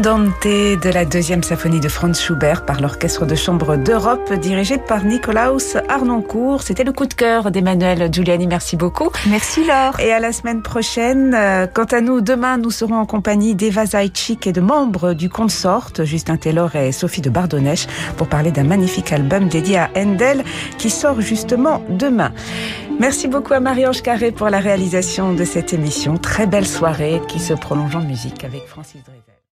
L'Andante 0.04 0.44
de 0.44 0.92
la 0.92 1.06
deuxième 1.06 1.42
symphonie 1.42 1.80
de 1.80 1.88
Franz 1.88 2.20
Schubert 2.20 2.66
par 2.66 2.78
l'Orchestre 2.82 3.24
de 3.24 3.34
chambre 3.34 3.76
d'Europe 3.76 4.34
dirigé 4.34 4.76
par 4.76 5.02
Nicolaus 5.02 5.78
Arnoncourt. 5.88 6.62
C'était 6.62 6.84
le 6.84 6.92
coup 6.92 7.06
de 7.06 7.14
cœur 7.14 7.50
d'Emmanuel 7.50 8.12
Giuliani. 8.12 8.46
Merci 8.46 8.76
beaucoup. 8.76 9.08
Merci 9.30 9.64
Laure. 9.64 9.98
Et 10.00 10.12
à 10.12 10.20
la 10.20 10.32
semaine 10.32 10.60
prochaine. 10.60 11.34
Euh, 11.34 11.66
quant 11.66 11.84
à 11.84 12.02
nous, 12.02 12.20
demain, 12.20 12.58
nous 12.58 12.70
serons 12.70 12.96
en 12.96 13.06
compagnie 13.06 13.54
d'Eva 13.54 13.86
Zaitchik 13.86 14.46
et 14.46 14.52
de 14.52 14.60
membres 14.60 15.14
du 15.14 15.30
Consort, 15.30 15.90
Justin 16.02 16.36
Taylor 16.36 16.76
et 16.76 16.92
Sophie 16.92 17.22
de 17.22 17.30
Bardonnèche, 17.30 17.86
pour 18.18 18.28
parler 18.28 18.50
d'un 18.50 18.64
magnifique 18.64 19.10
album 19.10 19.48
dédié 19.48 19.78
à 19.78 19.90
Handel 19.96 20.44
qui 20.76 20.90
sort 20.90 21.22
justement 21.22 21.82
demain. 21.88 22.30
Merci 23.00 23.26
beaucoup 23.26 23.54
à 23.54 23.60
Marie-Ange 23.60 24.02
Carré 24.02 24.32
pour 24.32 24.50
la 24.50 24.58
réalisation 24.58 25.32
de 25.32 25.44
cette 25.44 25.72
émission. 25.72 26.18
Très 26.18 26.46
belle 26.46 26.66
soirée 26.66 27.22
qui 27.26 27.40
se 27.40 27.54
prolonge 27.54 27.96
en 27.96 28.02
musique 28.02 28.44
avec 28.44 28.66
Francis 28.66 29.02
Drezel. 29.02 29.33